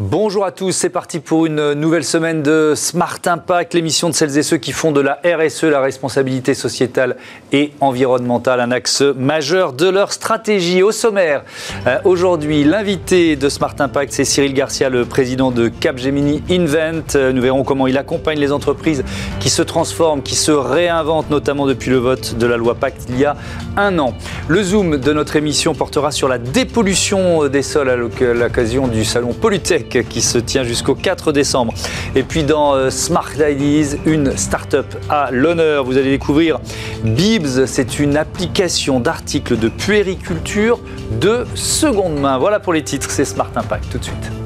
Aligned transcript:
Bonjour 0.00 0.44
à 0.44 0.52
tous, 0.52 0.70
c'est 0.70 0.90
parti 0.90 1.18
pour 1.18 1.44
une 1.44 1.72
nouvelle 1.72 2.04
semaine 2.04 2.40
de 2.40 2.74
Smart 2.76 3.18
Impact, 3.26 3.74
l'émission 3.74 4.08
de 4.08 4.14
celles 4.14 4.38
et 4.38 4.44
ceux 4.44 4.56
qui 4.56 4.70
font 4.70 4.92
de 4.92 5.00
la 5.00 5.18
RSE, 5.24 5.64
la 5.64 5.80
responsabilité 5.80 6.54
sociétale 6.54 7.16
et 7.50 7.72
environnementale, 7.80 8.60
un 8.60 8.70
axe 8.70 9.02
majeur 9.02 9.72
de 9.72 9.88
leur 9.88 10.12
stratégie. 10.12 10.84
Au 10.84 10.92
sommaire, 10.92 11.42
euh, 11.88 11.98
aujourd'hui, 12.04 12.62
l'invité 12.62 13.34
de 13.34 13.48
Smart 13.48 13.74
Impact, 13.76 14.12
c'est 14.12 14.24
Cyril 14.24 14.54
Garcia, 14.54 14.88
le 14.88 15.04
président 15.04 15.50
de 15.50 15.66
Capgemini 15.66 16.44
Invent. 16.48 17.16
Euh, 17.16 17.32
nous 17.32 17.42
verrons 17.42 17.64
comment 17.64 17.88
il 17.88 17.98
accompagne 17.98 18.38
les 18.38 18.52
entreprises 18.52 19.02
qui 19.40 19.50
se 19.50 19.62
transforment, 19.62 20.22
qui 20.22 20.36
se 20.36 20.52
réinventent, 20.52 21.30
notamment 21.30 21.66
depuis 21.66 21.90
le 21.90 21.98
vote 21.98 22.36
de 22.38 22.46
la 22.46 22.56
loi 22.56 22.76
Pacte 22.76 23.06
il 23.08 23.18
y 23.18 23.24
a 23.24 23.34
un 23.76 23.98
an. 23.98 24.14
Le 24.46 24.62
zoom 24.62 24.98
de 24.98 25.12
notre 25.12 25.34
émission 25.34 25.74
portera 25.74 26.12
sur 26.12 26.28
la 26.28 26.38
dépollution 26.38 27.48
des 27.48 27.62
sols 27.62 27.90
à 27.90 27.96
l'occasion 27.96 28.86
du 28.86 29.04
salon 29.04 29.32
Polytech 29.32 29.87
qui 29.88 30.22
se 30.22 30.38
tient 30.38 30.64
jusqu'au 30.64 30.94
4 30.94 31.32
décembre. 31.32 31.74
Et 32.14 32.22
puis 32.22 32.44
dans 32.44 32.74
euh, 32.74 32.90
Smart 32.90 33.30
Ideas, 33.34 33.96
une 34.06 34.36
start-up 34.36 34.86
à 35.08 35.30
l'honneur. 35.30 35.84
Vous 35.84 35.96
allez 35.96 36.10
découvrir 36.10 36.58
Bibs, 37.04 37.66
c'est 37.66 37.98
une 37.98 38.16
application 38.16 39.00
d'articles 39.00 39.58
de 39.58 39.68
puériculture 39.68 40.78
de 41.20 41.46
seconde 41.54 42.18
main. 42.20 42.38
Voilà 42.38 42.60
pour 42.60 42.72
les 42.72 42.82
titres, 42.82 43.10
c'est 43.10 43.24
Smart 43.24 43.50
Impact 43.54 43.90
tout 43.90 43.98
de 43.98 44.04
suite. 44.04 44.37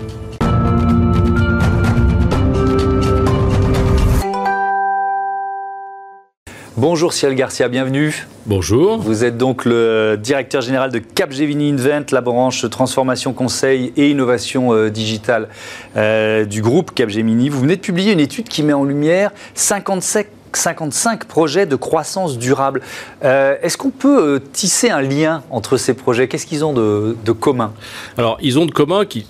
Bonjour 6.83 7.13
Ciel 7.13 7.37
Garcia, 7.37 7.69
bienvenue. 7.69 8.27
Bonjour. 8.45 8.99
Vous 8.99 9.23
êtes 9.23 9.39
donc 9.39 9.65
le 9.67 10.19
directeur 10.21 10.63
général 10.63 10.91
de 10.91 10.99
Capgemini 10.99 11.71
Invent, 11.71 12.07
la 12.11 12.21
branche 12.21 12.69
transformation 12.69 13.33
conseil 13.33 13.93
et 13.97 14.11
innovation 14.11 14.75
euh, 14.75 14.91
digitale 14.91 15.49
euh, 15.97 16.45
du 16.45 16.61
groupe 16.61 16.93
Capgemini. 16.93 17.51
Vous 17.51 17.61
venez 17.61 17.77
de 17.77 17.81
publier 17.81 18.11
une 18.11 18.19
étude 18.19 18.49
qui 18.49 18.65
met 18.65 18.73
en 18.73 18.83
lumière 18.83 19.31
57 19.55 20.29
55 20.57 21.25
projets 21.25 21.67
de 21.67 21.77
croissance 21.77 22.39
durable. 22.39 22.83
Euh, 23.25 23.57
est-ce 23.63 23.77
qu'on 23.77 23.91
peut 23.91 24.37
euh, 24.37 24.39
tisser 24.39 24.91
un 24.91 25.03
lien 25.03 25.43
entre 25.51 25.77
ces 25.77 25.95
projets? 25.95 26.29
Qu'est-ce 26.29 26.47
qu'ils 26.47 26.65
ont 26.65 26.73
de, 26.73 27.33
commun? 27.33 27.73
Alors, 28.19 28.39
ils 28.41 28.59
ont 28.59 28.67
de 28.67 28.71
commun 28.71 29.03
euh, 29.03 29.27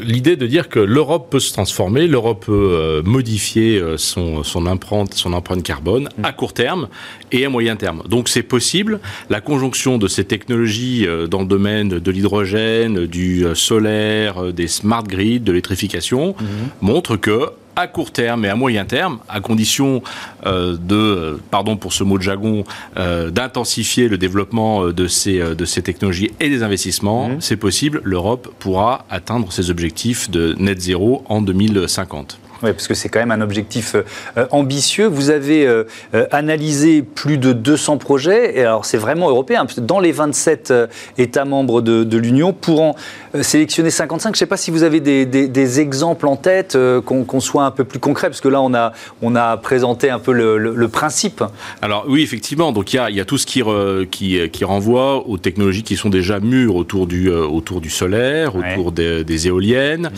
l'idée 0.00 0.36
de 0.36 0.46
dire 0.46 0.68
que 0.68 0.78
l'Europe 0.78 1.28
peut 1.30 1.40
se 1.40 1.52
transformer, 1.52 2.06
l'Europe 2.06 2.46
peut 2.46 3.02
modifier 3.04 3.82
son, 3.96 4.42
empreinte, 4.66 5.14
carbone 5.62 6.08
à 6.22 6.32
court 6.32 6.52
terme 6.52 6.88
et 7.32 7.44
à 7.44 7.48
moyen 7.48 7.76
terme. 7.76 8.02
Donc 8.08 8.28
c'est 8.28 8.42
possible. 8.42 9.00
La 9.28 9.40
conjonction 9.40 9.98
de 9.98 10.08
ces 10.08 10.24
technologies 10.24 11.06
dans 11.30 11.40
le 11.40 11.46
domaine 11.46 11.88
de 11.88 12.10
l'hydrogène, 12.10 13.06
du 13.06 13.44
solaire, 13.54 14.52
des 14.52 14.68
smart 14.68 15.04
grids, 15.04 15.40
de 15.40 15.52
l'électrification, 15.52 16.34
mm. 16.38 16.44
montre 16.80 17.16
que 17.16 17.50
à 17.76 17.86
court 17.86 18.12
terme 18.12 18.44
et 18.44 18.48
à 18.48 18.56
moyen 18.56 18.84
terme, 18.84 19.18
à 19.28 19.40
condition 19.40 20.02
euh, 20.46 20.76
de, 20.76 21.38
pardon 21.50 21.76
pour 21.76 21.92
ce 21.92 22.04
mot 22.04 22.18
de 22.18 22.22
jargon, 22.22 22.64
euh, 22.96 23.30
d'intensifier 23.30 24.08
le 24.08 24.18
développement 24.18 24.84
euh, 24.84 24.92
de 24.92 25.06
ces, 25.06 25.38
de 25.38 25.64
ces 25.64 25.82
technologies 25.82 26.30
et 26.40 26.48
des 26.48 26.62
investissements, 26.62 27.28
mmh. 27.28 27.40
c'est 27.40 27.56
possible, 27.56 28.00
l'Europe 28.04 28.52
pourra 28.58 29.06
atteindre 29.10 29.52
ses 29.52 29.70
objectifs 29.70 30.30
de 30.30 30.54
net 30.58 30.80
zéro 30.80 31.24
en 31.28 31.42
2050. 31.42 32.38
Oui, 32.62 32.72
parce 32.72 32.88
que 32.88 32.94
c'est 32.94 33.08
quand 33.08 33.20
même 33.20 33.30
un 33.30 33.40
objectif 33.40 33.96
euh, 34.36 34.46
ambitieux. 34.50 35.06
Vous 35.06 35.30
avez 35.30 35.66
euh, 35.66 35.84
euh, 36.14 36.26
analysé 36.30 37.00
plus 37.02 37.38
de 37.38 37.52
200 37.52 37.96
projets, 37.96 38.58
et 38.58 38.60
alors 38.60 38.84
c'est 38.84 38.98
vraiment 38.98 39.30
européen, 39.30 39.66
dans 39.78 39.98
les 39.98 40.12
27 40.12 40.72
États 41.16 41.46
membres 41.46 41.80
de, 41.80 42.18
l'Union, 42.18 42.52
pour 42.52 42.82
en 42.82 42.96
sélectionner 43.40 43.90
55. 43.90 44.30
Je 44.30 44.32
ne 44.34 44.38
sais 44.38 44.46
pas 44.46 44.58
si 44.58 44.70
vous 44.70 44.82
avez 44.82 45.00
des, 45.00 45.80
exemples 45.80 46.26
en 46.26 46.36
tête, 46.36 46.76
qu'on 47.06 47.40
soit 47.40 47.64
un 47.64 47.70
peu 47.70 47.84
plus 47.84 47.98
concret, 47.98 48.28
parce 48.28 48.40
que 48.40 48.48
là, 48.48 48.60
on 48.60 48.74
a, 48.74 48.92
on 49.22 49.36
a 49.36 49.56
présenté 49.56 50.10
un 50.10 50.18
peu 50.18 50.32
le, 50.32 50.88
principe. 50.88 51.44
Alors 51.82 52.04
oui, 52.08 52.22
effectivement, 52.22 52.72
donc 52.72 52.92
il 52.92 52.96
y 52.96 52.98
a, 52.98 53.10
y 53.10 53.20
a, 53.20 53.24
tout 53.24 53.38
ce 53.38 53.46
qui, 53.46 53.62
qui, 54.10 54.50
qui, 54.50 54.64
renvoie 54.64 55.26
aux 55.26 55.38
technologies 55.38 55.84
qui 55.84 55.96
sont 55.96 56.10
déjà 56.10 56.40
mûres 56.40 56.74
autour 56.74 57.06
du, 57.06 57.30
autour 57.30 57.80
du 57.80 57.90
solaire, 57.90 58.54
autour 58.56 58.92
des, 58.92 59.46
éoliennes, 59.46 60.10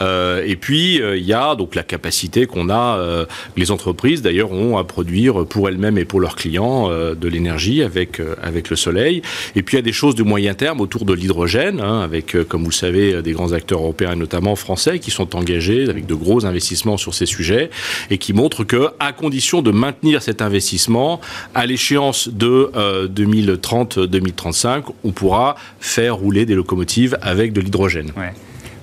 mmh. 0.00 0.04
et 0.44 0.56
puis 0.56 0.96
il 0.96 1.24
y 1.24 1.32
a 1.32 1.54
donc 1.54 1.74
la 1.74 1.82
capacité 1.88 2.46
qu'on 2.46 2.68
a, 2.68 2.98
euh, 2.98 3.26
les 3.56 3.72
entreprises 3.72 4.22
d'ailleurs 4.22 4.52
ont 4.52 4.78
à 4.78 4.84
produire 4.84 5.44
pour 5.46 5.68
elles-mêmes 5.68 5.98
et 5.98 6.04
pour 6.04 6.20
leurs 6.20 6.36
clients 6.36 6.88
euh, 6.90 7.14
de 7.16 7.26
l'énergie 7.26 7.82
avec, 7.82 8.20
euh, 8.20 8.36
avec 8.40 8.70
le 8.70 8.76
soleil. 8.76 9.22
Et 9.56 9.62
puis 9.62 9.76
il 9.76 9.78
y 9.78 9.80
a 9.80 9.82
des 9.82 9.92
choses 9.92 10.14
de 10.14 10.22
moyen 10.22 10.54
terme 10.54 10.80
autour 10.80 11.04
de 11.04 11.12
l'hydrogène, 11.12 11.80
hein, 11.80 12.00
avec, 12.00 12.36
comme 12.48 12.62
vous 12.62 12.70
le 12.70 12.74
savez, 12.74 13.22
des 13.22 13.32
grands 13.32 13.52
acteurs 13.52 13.80
européens 13.80 14.12
et 14.12 14.16
notamment 14.16 14.54
français 14.54 15.00
qui 15.00 15.10
sont 15.10 15.34
engagés 15.34 15.88
avec 15.88 16.06
de 16.06 16.14
gros 16.14 16.46
investissements 16.46 16.96
sur 16.96 17.14
ces 17.14 17.26
sujets 17.26 17.70
et 18.10 18.18
qui 18.18 18.32
montrent 18.32 18.64
que, 18.64 18.90
à 19.00 19.12
condition 19.12 19.62
de 19.62 19.70
maintenir 19.70 20.22
cet 20.22 20.42
investissement, 20.42 21.20
à 21.54 21.66
l'échéance 21.66 22.28
de 22.28 22.70
2030-2035, 23.06 24.84
on 25.04 25.12
pourra 25.12 25.56
faire 25.80 26.16
rouler 26.16 26.44
des 26.46 26.54
locomotives 26.54 27.16
avec 27.22 27.52
de 27.52 27.60
l'hydrogène 27.60 28.12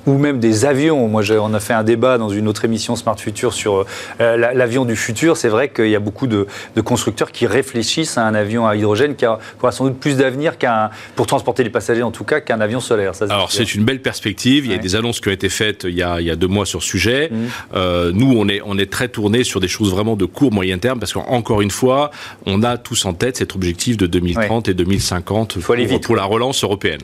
ou 0.05 0.17
même 0.17 0.39
des 0.39 0.65
avions. 0.65 1.07
Moi, 1.07 1.23
on 1.39 1.53
a 1.53 1.59
fait 1.59 1.73
un 1.73 1.83
débat 1.83 2.17
dans 2.17 2.29
une 2.29 2.47
autre 2.47 2.65
émission 2.65 2.95
Smart 2.95 3.17
Future 3.17 3.53
sur 3.53 3.85
euh, 4.21 4.37
l'avion 4.37 4.85
du 4.85 4.95
futur. 4.95 5.37
C'est 5.37 5.49
vrai 5.49 5.69
qu'il 5.69 5.89
y 5.89 5.95
a 5.95 5.99
beaucoup 5.99 6.27
de, 6.27 6.47
constructeurs 6.83 7.31
qui 7.31 7.47
réfléchissent 7.47 8.17
à 8.17 8.25
un 8.25 8.35
avion 8.35 8.67
à 8.67 8.75
hydrogène 8.75 9.15
qui, 9.15 9.25
aura 9.25 9.71
sans 9.71 9.85
doute 9.85 9.99
plus 9.99 10.17
d'avenir 10.17 10.57
qu'un, 10.57 10.89
pour 11.15 11.25
transporter 11.25 11.63
les 11.63 11.69
passagers 11.69 12.03
en 12.03 12.11
tout 12.11 12.23
cas, 12.23 12.41
qu'un 12.41 12.61
avion 12.61 12.79
solaire. 12.79 13.15
Ça, 13.15 13.25
Alors, 13.29 13.51
c'est 13.51 13.75
une 13.75 13.83
belle 13.83 14.01
perspective. 14.01 14.65
Il 14.65 14.71
y 14.71 14.75
a 14.75 14.77
des 14.77 14.95
annonces 14.95 15.19
qui 15.19 15.29
ont 15.29 15.33
été 15.33 15.49
faites 15.49 15.85
il 15.85 15.95
y 15.95 16.03
a, 16.03 16.21
il 16.21 16.27
y 16.27 16.31
a 16.31 16.35
deux 16.35 16.47
mois 16.47 16.65
sur 16.65 16.81
ce 16.83 16.87
sujet. 16.87 17.29
Mmh. 17.31 17.35
Euh, 17.75 18.11
nous, 18.13 18.33
on 18.37 18.47
est, 18.47 18.61
on 18.65 18.77
est 18.77 18.91
très 18.91 19.07
tourné 19.07 19.43
sur 19.43 19.59
des 19.59 19.67
choses 19.67 19.91
vraiment 19.91 20.15
de 20.15 20.25
court, 20.25 20.51
moyen 20.51 20.77
terme 20.77 20.99
parce 20.99 21.13
qu'encore 21.13 21.61
une 21.61 21.71
fois, 21.71 22.11
on 22.45 22.63
a 22.63 22.77
tous 22.77 23.05
en 23.05 23.13
tête 23.13 23.37
cet 23.37 23.55
objectif 23.55 23.97
de 23.97 24.05
2030 24.05 24.69
et 24.69 24.73
2050 24.73 25.59
pour, 25.59 25.75
pour, 26.01 26.15
la 26.15 26.23
relance 26.23 26.63
européenne. 26.63 27.01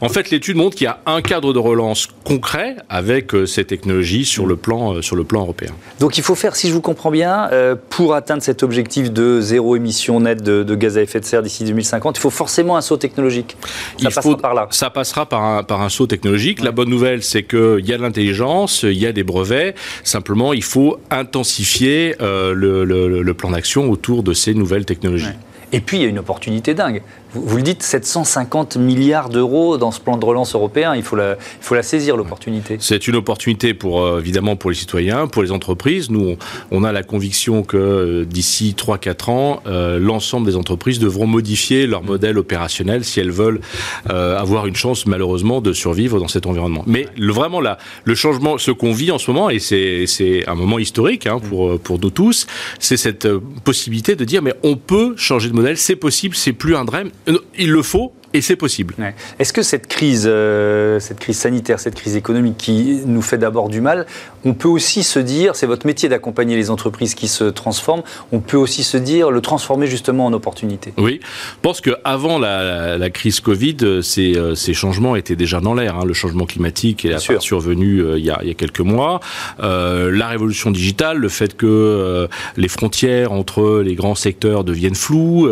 En 0.00 0.08
fait, 0.08 0.30
l'étude 0.30 0.56
montre 0.56 0.76
qu'il 0.76 0.86
y 0.86 0.88
a 0.88 1.00
un 1.06 1.20
cadre 1.20 1.52
de 1.52 1.58
relance 1.58 2.08
concret 2.22 2.76
avec 2.88 3.34
euh, 3.34 3.46
ces 3.46 3.64
technologies 3.64 4.24
sur 4.24 4.46
le 4.46 4.56
plan, 4.56 4.94
euh, 4.94 5.02
sur 5.02 5.16
le 5.16 5.24
plan 5.24 5.42
européen. 5.42 5.70
Donc 6.00 6.18
il 6.18 6.24
faut 6.24 6.34
faire, 6.34 6.56
si 6.56 6.68
je 6.68 6.74
vous 6.74 6.80
comprends 6.80 7.10
bien, 7.10 7.48
euh, 7.52 7.74
pour 7.90 8.14
atteindre 8.14 8.42
cet 8.42 8.62
objectif 8.62 9.12
de 9.12 9.40
zéro 9.40 9.76
émission 9.76 10.20
nette 10.20 10.42
de, 10.42 10.74
gaz 10.74 10.98
à 10.98 11.02
effet 11.02 11.20
de 11.20 11.24
serre 11.24 11.42
d'ici 11.42 11.64
2050, 11.64 12.16
il 12.16 12.20
faut 12.20 12.30
forcément 12.30 12.76
un 12.76 12.80
saut 12.80 12.96
technologique. 12.96 13.56
Ça 14.00 14.10
passera 14.10 14.36
par 14.36 14.54
là. 14.54 14.68
Ça 14.70 14.90
passera 14.90 15.26
par 15.26 15.42
un, 15.42 15.62
par 15.62 15.82
un 15.82 15.88
saut 15.88 16.06
technologique. 16.06 16.62
La 16.62 16.72
bonne 16.72 16.88
nouvelle, 16.88 17.22
c'est 17.22 17.42
qu'il 17.42 17.84
y 17.84 17.92
a 17.92 17.98
de 17.98 18.02
l'intelligence, 18.02 18.82
il 18.84 18.98
y 18.98 19.06
a 19.06 19.12
des 19.12 19.24
brevets. 19.24 19.74
Simplement, 20.04 20.52
il 20.52 20.64
faut 20.64 20.98
intensifier 21.10 22.16
le, 22.20 23.32
plan 23.32 23.50
d'action 23.50 23.90
autour 23.90 24.22
de 24.22 24.34
ces 24.34 24.54
nouvelles 24.54 24.84
technologies. 24.84 25.26
Et 25.72 25.80
puis, 25.80 25.98
il 25.98 26.02
y 26.02 26.06
a 26.06 26.08
une 26.08 26.18
opportunité 26.18 26.74
dingue 26.74 27.02
vous, 27.34 27.56
le 27.56 27.62
dites, 27.62 27.82
750 27.82 28.76
milliards 28.76 29.28
d'euros 29.28 29.78
dans 29.78 29.90
ce 29.90 30.00
plan 30.00 30.16
de 30.16 30.24
relance 30.24 30.54
européen, 30.54 30.94
il 30.94 31.02
faut 31.02 31.16
la, 31.16 31.82
saisir, 31.82 32.16
l'opportunité. 32.16 32.76
C'est 32.80 33.08
une 33.08 33.16
opportunité, 33.16 33.74
pour, 33.74 34.02
euh, 34.02 34.20
évidemment, 34.20 34.56
pour 34.56 34.70
les 34.70 34.76
citoyens, 34.76 35.26
pour 35.26 35.42
les 35.42 35.50
entreprises. 35.50 36.10
Nous, 36.10 36.36
on 36.70 36.84
a 36.84 36.92
la 36.92 37.02
conviction 37.02 37.62
que 37.62 37.76
euh, 37.76 38.24
d'ici 38.24 38.74
3-4 38.76 39.30
ans, 39.30 39.62
euh, 39.66 39.98
l'ensemble 39.98 40.46
des 40.46 40.56
entreprises 40.56 40.98
devront 40.98 41.26
modifier 41.26 41.86
leur 41.86 42.02
modèle 42.02 42.38
opérationnel 42.38 43.04
si 43.04 43.20
elles 43.20 43.30
veulent 43.30 43.60
avoir 44.06 44.66
une 44.66 44.76
chance, 44.76 45.06
malheureusement, 45.06 45.60
de 45.60 45.72
survivre 45.72 46.18
dans 46.18 46.28
cet 46.28 46.46
environnement. 46.46 46.84
Mais 46.86 47.06
vraiment, 47.18 47.60
là, 47.60 47.78
le 48.04 48.14
changement, 48.14 48.58
ce 48.58 48.70
qu'on 48.70 48.92
vit 48.92 49.10
en 49.10 49.18
ce 49.18 49.30
moment, 49.30 49.50
et 49.50 49.58
c'est 49.58 50.44
un 50.46 50.54
moment 50.54 50.78
historique 50.78 51.26
hein, 51.26 51.38
pour, 51.38 51.78
pour 51.78 51.98
nous 51.98 52.10
tous, 52.10 52.46
c'est 52.78 52.96
cette 52.96 53.28
possibilité 53.64 54.16
de 54.16 54.24
dire, 54.24 54.42
mais 54.42 54.54
on 54.62 54.76
peut 54.76 55.14
changer 55.16 55.48
de 55.48 55.54
modèle, 55.54 55.76
c'est 55.76 55.96
possible, 55.96 56.34
c'est 56.34 56.52
plus 56.52 56.76
un 56.76 56.84
drame 56.84 57.10
il 57.26 57.70
le 57.70 57.82
faut, 57.82 58.12
et 58.34 58.40
c'est 58.40 58.56
possible. 58.56 58.94
Est-ce 59.38 59.52
que 59.52 59.62
cette 59.62 59.86
crise, 59.86 60.24
euh, 60.26 60.98
cette 61.00 61.20
crise 61.20 61.38
sanitaire, 61.38 61.80
cette 61.80 61.94
crise 61.94 62.16
économique 62.16 62.56
qui 62.56 63.02
nous 63.04 63.22
fait 63.22 63.38
d'abord 63.38 63.68
du 63.68 63.80
mal, 63.80 64.06
on 64.44 64.54
peut 64.54 64.68
aussi 64.68 65.02
se 65.02 65.18
dire, 65.18 65.54
c'est 65.56 65.66
votre 65.66 65.86
métier 65.86 66.08
d'accompagner 66.08 66.56
les 66.56 66.70
entreprises 66.70 67.14
qui 67.14 67.28
se 67.28 67.44
transforment, 67.44 68.02
on 68.32 68.40
peut 68.40 68.56
aussi 68.56 68.82
se 68.82 68.96
dire, 68.96 69.30
le 69.30 69.40
transformer 69.40 69.86
justement 69.86 70.26
en 70.26 70.32
opportunité 70.32 70.92
Oui, 70.98 71.20
je 71.22 71.60
pense 71.62 71.80
qu'avant 71.80 72.38
la, 72.38 72.98
la, 72.98 73.10
crise 73.10 73.40
Covid, 73.40 74.02
ces, 74.02 74.36
euh, 74.36 74.54
ces, 74.54 74.74
changements 74.74 75.16
étaient 75.16 75.36
déjà 75.36 75.60
dans 75.60 75.74
l'air. 75.74 75.96
Hein. 75.96 76.04
Le 76.04 76.14
changement 76.14 76.46
climatique 76.46 77.04
est 77.04 77.18
survenu 77.40 77.98
euh, 78.00 78.18
il, 78.18 78.24
y 78.24 78.30
a, 78.30 78.38
il, 78.42 78.48
y 78.48 78.50
a, 78.50 78.54
quelques 78.54 78.80
mois. 78.80 79.20
la 79.58 80.28
révolution 80.28 80.70
digitale, 80.70 81.18
le 81.18 81.28
fait 81.28 81.56
que 81.56 82.28
les 82.56 82.68
frontières 82.68 83.32
entre 83.32 83.80
les 83.84 83.94
grands 83.94 84.14
secteurs 84.14 84.64
deviennent 84.64 84.94
floues, 84.94 85.48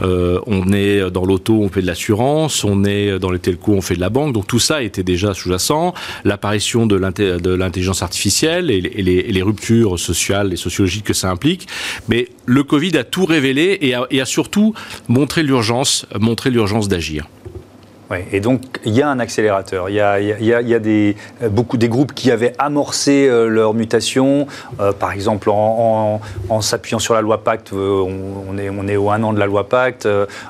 on 0.00 0.72
est 0.72 1.10
dans 1.10 1.24
l'auto, 1.24 1.54
on 1.54 1.68
fait 1.68 1.82
de 1.82 1.86
la 1.86 1.94
on 2.64 2.84
est 2.84 3.18
dans 3.18 3.30
les 3.30 3.38
telcos, 3.38 3.72
on 3.72 3.80
fait 3.80 3.94
de 3.94 4.00
la 4.00 4.10
banque. 4.10 4.32
Donc 4.32 4.46
tout 4.46 4.58
ça 4.58 4.82
était 4.82 5.02
déjà 5.02 5.34
sous-jacent. 5.34 5.94
L'apparition 6.24 6.86
de 6.86 6.96
l'intelligence 6.96 8.02
artificielle 8.02 8.11
et 8.70 8.80
les, 8.80 9.42
ruptures 9.42 9.98
sociales 9.98 10.52
et 10.52 10.56
sociologiques 10.56 11.04
que 11.04 11.14
ça 11.14 11.30
implique. 11.30 11.66
Mais 12.08 12.28
le 12.46 12.62
Covid 12.64 12.96
a 12.96 13.04
tout 13.04 13.24
révélé 13.24 13.78
et 13.80 13.94
a, 13.94 14.06
et 14.10 14.20
a 14.20 14.24
surtout 14.24 14.74
montré 15.08 15.42
l'urgence, 15.42 16.06
montré 16.18 16.50
l'urgence 16.50 16.88
d'agir. 16.88 17.26
Et 18.32 18.40
donc 18.40 18.62
il 18.84 18.92
y 18.92 19.02
a 19.02 19.08
un 19.08 19.18
accélérateur. 19.18 19.88
Il 19.88 19.94
y 19.94 20.00
a, 20.00 20.78
des, 20.78 21.16
beaucoup 21.50 21.76
des 21.76 21.88
groupes 21.88 22.12
qui 22.14 22.30
avaient 22.30 22.52
amorcé 22.58 23.28
euh, 23.28 23.48
leur 23.48 23.74
mutation, 23.74 24.46
euh, 24.80 24.92
par 24.92 25.12
exemple 25.12 25.50
en, 25.50 26.20
s'appuyant 26.60 26.98
sur 26.98 27.14
la 27.14 27.20
loi 27.20 27.42
Pacte, 27.42 27.72
euh, 27.72 28.04
on, 28.48 28.58
est, 28.58 28.70
on 28.70 28.86
est 28.86 28.96
au 28.96 29.10
un 29.10 29.22
an 29.22 29.32
de 29.32 29.38
la 29.38 29.46
loi 29.46 29.68
Pacte, 29.68 30.08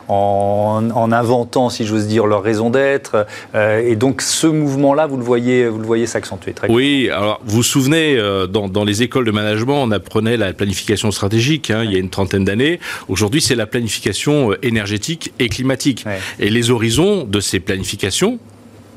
en, 0.09 1.13
inventant, 1.13 1.69
si 1.71 1.87
j'ose 1.87 2.07
dire, 2.07 2.27
leur 2.27 2.43
raison 2.43 2.71
d'être. 2.71 3.27
et 3.55 3.97
donc 3.97 4.23
ce 4.23 4.47
mouvement-là, 4.47 5.07
vous 5.07 5.17
le 5.17 5.23
voyez, 5.23 5.69
vous 5.69 5.79
le 5.79 5.87
voyez 5.87 6.07
s'accentuer 6.07 6.53
très 6.53 6.71
Oui, 6.71 7.11
alors 7.11 7.41
vous 7.45 7.57
vous 7.57 7.63
souvenez, 7.63 8.19
dans, 8.49 8.85
les 8.85 9.03
écoles 9.03 9.25
de 9.25 9.31
management, 9.31 9.83
on 9.83 9.91
apprenait 9.91 10.37
la 10.37 10.53
planification 10.53 11.11
stratégique 11.11 11.71
hein, 11.71 11.83
il 11.85 11.93
y 11.93 11.97
a 11.97 11.99
une 11.99 12.11
trentaine 12.11 12.45
d'années. 12.45 12.81
Aujourd'hui, 13.09 13.41
c'est 13.41 13.55
la 13.55 13.67
planification 13.67 14.53
énergétique 14.63 15.33
et 15.39 15.49
climatique. 15.49 16.05
Et 16.39 16.51
les 16.51 16.71
horizons 16.71 17.25
de 17.25 17.41
ces 17.41 17.52
planifications, 17.61 18.39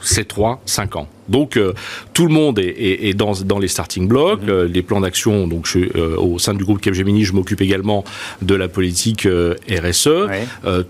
c'est 0.02 0.28
3, 0.28 0.62
5 0.66 0.96
ans. 0.98 1.08
Donc 1.30 1.58
euh, 1.58 1.74
tout 2.14 2.28
le 2.28 2.34
monde 2.34 2.60
est, 2.60 3.14
dans, 3.14 3.60
les 3.60 3.68
starting 3.68 4.08
blocks, 4.08 4.42
mhm. 4.42 4.50
euh, 4.50 4.68
les 4.68 4.82
plans 4.82 5.02
d'action. 5.02 5.48
Donc 5.48 5.66
je, 5.66 5.80
euh, 5.80 6.18
au 6.18 6.40
sein 6.40 6.54
du 6.54 6.64
groupe 6.64 6.82
Capgemini, 6.82 7.24
je 7.24 7.34
m'occupe 7.34 7.62
également 7.62 8.04
de 8.42 8.56
la 8.56 8.68
politique 8.68 9.28
RSE. 9.70 10.10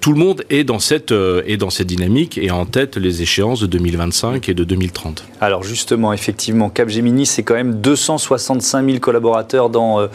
tout 0.01 0.11
le 0.11 0.17
monde 0.17 0.43
est 0.49 0.63
dans 0.63 0.79
cette 0.79 1.11
est 1.11 1.57
dans 1.57 1.69
cette 1.69 1.87
dynamique 1.87 2.37
et 2.37 2.51
en 2.51 2.65
tête 2.65 2.97
les 2.97 3.21
échéances 3.21 3.61
de 3.61 3.67
2025 3.67 4.49
et 4.49 4.53
de 4.53 4.63
2030. 4.63 5.23
Alors 5.41 5.63
justement, 5.63 6.13
effectivement, 6.13 6.69
Capgemini, 6.69 7.25
c'est 7.25 7.43
quand 7.43 7.53
même 7.53 7.75
265 7.75 8.85
000 8.85 8.99
collaborateurs 8.99 9.69
dans 9.69 10.07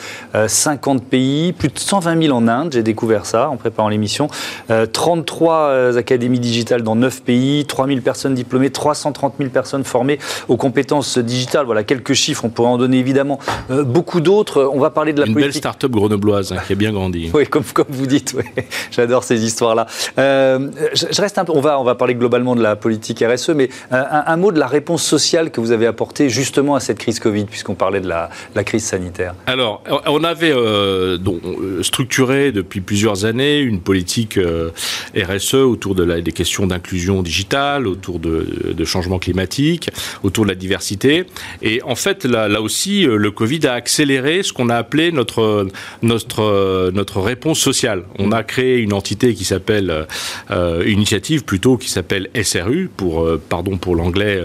50 0.47 1.05
pays, 1.05 1.53
plus 1.53 1.69
de 1.69 1.79
120 1.79 2.23
000 2.23 2.37
en 2.37 2.49
Inde. 2.49 2.73
J'ai 2.73 2.83
découvert 2.83 3.27
ça 3.27 3.49
en 3.49 3.57
préparant 3.57 3.89
l'émission. 3.89 4.29
33 4.93 5.97
académies 5.97 6.41
digitales 6.41 6.83
dans 6.83 6.97
9 6.97 7.23
pays, 7.23 7.65
3 7.67 7.87
000 7.87 8.01
personnes 8.01 8.35
diplômées, 8.35 8.71
330 8.71 9.35
000 9.39 9.51
personnes 9.51 9.85
formées 9.85 10.10
aux 10.49 10.57
compétences 10.57 11.19
digitales. 11.19 11.67
Voilà 11.67 11.85
quelques 11.85 12.15
chiffres, 12.15 12.45
on 12.45 12.49
pourrait 12.49 12.69
en 12.69 12.79
donner 12.79 12.99
évidemment 12.99 13.39
euh, 13.71 13.85
beaucoup 13.85 14.21
d'autres. 14.21 14.71
On 14.73 14.79
va 14.79 14.91
parler 14.91 15.13
de 15.13 15.21
la 15.21 15.27
Une 15.27 15.35
belle 15.35 15.53
start-up 15.53 15.91
grenobloise 15.91 16.53
hein, 16.53 16.59
qui 16.67 16.73
a 16.73 16.77
bien 16.77 16.93
grandi. 16.93 17.31
Oui, 17.35 17.47
comme, 17.47 17.65
comme 17.65 17.87
vous 17.89 18.07
dites, 18.07 18.37
j'adore 18.91 19.25
ces 19.25 19.45
histoires-là. 19.45 19.87
Euh, 20.19 20.71
je, 20.95 21.21
reste 21.21 21.39
un 21.39 21.45
peu, 21.45 21.53
on 21.55 21.61
va, 21.61 21.81
on 21.81 21.85
va 21.85 21.95
parler 21.95 22.15
globalement 22.15 22.55
de 22.55 22.63
la 22.63 22.77
politique 22.77 23.25
RSE, 23.27 23.51
mais 23.51 23.69
euh, 23.93 24.03
un, 24.27 24.37
mot 24.37 24.53
de 24.53 24.59
la 24.59 24.67
réponse 24.67 25.03
sociale 25.03 25.51
que 25.51 25.61
vous 25.61 25.73
avez 25.73 25.87
apportée 25.87 26.29
justement 26.29 26.75
à 26.75 26.81
cette 26.81 26.99
crise 26.99 27.19
Covid, 27.19 27.45
puisqu'on 27.45 27.75
parlait 27.75 28.01
de 28.01 28.09
la, 28.09 28.31
crise 28.65 28.85
sanitaire. 28.85 29.35
Alors, 29.47 29.83
on 30.07 30.23
avait 30.23 30.53
donc, 31.19 31.41
structuré 31.83 32.53
depuis 32.53 32.81
plusieurs 32.81 33.25
années 33.25 33.61
une 33.61 33.81
politique 33.81 34.39
RSE 35.17 35.55
autour 35.55 35.95
de 35.95 36.05
la, 36.05 36.21
des 36.21 36.33
questions 36.33 36.67
d'inclusion 36.67 37.23
digitale, 37.23 37.87
autour 37.87 38.19
de, 38.19 38.75
de 38.77 38.85
changement 38.85 39.19
climatique, 39.19 39.91
autour 40.23 40.45
de 40.45 40.51
la 40.51 40.55
diversité. 40.55 41.25
Et 41.63 41.83
en 41.83 41.95
fait, 41.95 42.25
là, 42.25 42.49
là 42.49 42.63
aussi, 42.63 43.07
euh, 43.07 43.17
le 43.17 43.31
Covid 43.31 43.67
a 43.67 43.75
accéléré 43.75 44.43
ce 44.43 44.53
qu'on 44.53 44.69
a 44.69 44.77
appelé 44.77 45.13
notre, 45.13 45.67
notre, 46.03 46.91
notre 46.93 47.21
réponse 47.21 47.59
sociale. 47.59 48.05
On 48.19 48.33
a 48.33 48.43
créé 48.43 48.79
une 48.79 48.93
entité 48.93 49.35
qui 49.35 49.45
s'appelle, 49.45 50.07
euh, 50.51 50.83
une 50.85 50.99
initiative 50.99 51.45
plutôt 51.45 51.77
qui 51.77 51.89
s'appelle 51.89 52.29
SRU, 52.43 52.91
pour, 52.97 53.23
euh, 53.23 53.41
pardon 53.49 53.77
pour 53.77 53.97
l'anglais, 53.97 54.41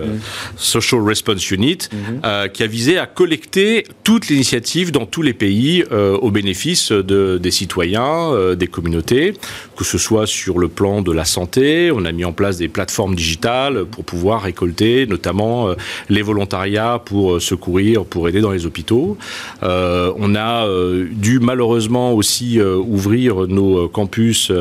Social 0.56 1.02
Response 1.02 1.52
Unit, 1.52 1.78
mhm. 1.92 2.50
qui 2.52 2.64
a 2.64 2.68
visé 2.68 2.98
à 2.98 3.06
collecter 3.06 3.86
toutes 4.04 4.30
les 4.30 4.36
initiatives 4.36 4.92
dans 4.92 5.06
tous 5.06 5.22
les 5.22 5.34
pays 5.34 5.84
au 5.92 6.32
bénéfice 6.32 6.92
de, 6.92 7.38
des 7.38 7.52
citoyens, 7.52 8.54
des 8.56 8.68
communautés, 8.68 9.34
que 9.76 9.84
ce 9.84 9.98
soit 9.98 10.28
sur 10.28 10.58
le 10.60 10.68
plan 10.68 11.02
de 11.02 11.12
la 11.12 11.26
santé, 11.26 11.92
on 11.92 12.06
a 12.06 12.12
mis 12.12 12.26
en 12.26 12.34
place 12.34 12.58
des 12.58 12.68
plateformes 12.68 13.16
digitales 13.16 13.86
pour 13.86 14.06
pouvoir 14.06 14.44
récolter 14.44 15.06
notamment 15.08 15.45
euh, 15.46 15.76
les 16.10 16.22
volontariats 16.22 17.02
pour 17.04 17.36
euh, 17.36 17.40
secourir, 17.40 18.06
pour 18.06 18.28
aider 18.30 18.42
dans 18.42 18.52
les 18.52 18.66
hôpitaux. 18.66 19.18
Euh, 19.64 20.12
on 20.18 20.36
a 20.36 20.68
dû 21.12 21.40
malheureusement 21.40 22.14
aussi 22.14 22.60
ouvrir 22.60 23.48
nos 23.48 23.88
campus 23.88 24.52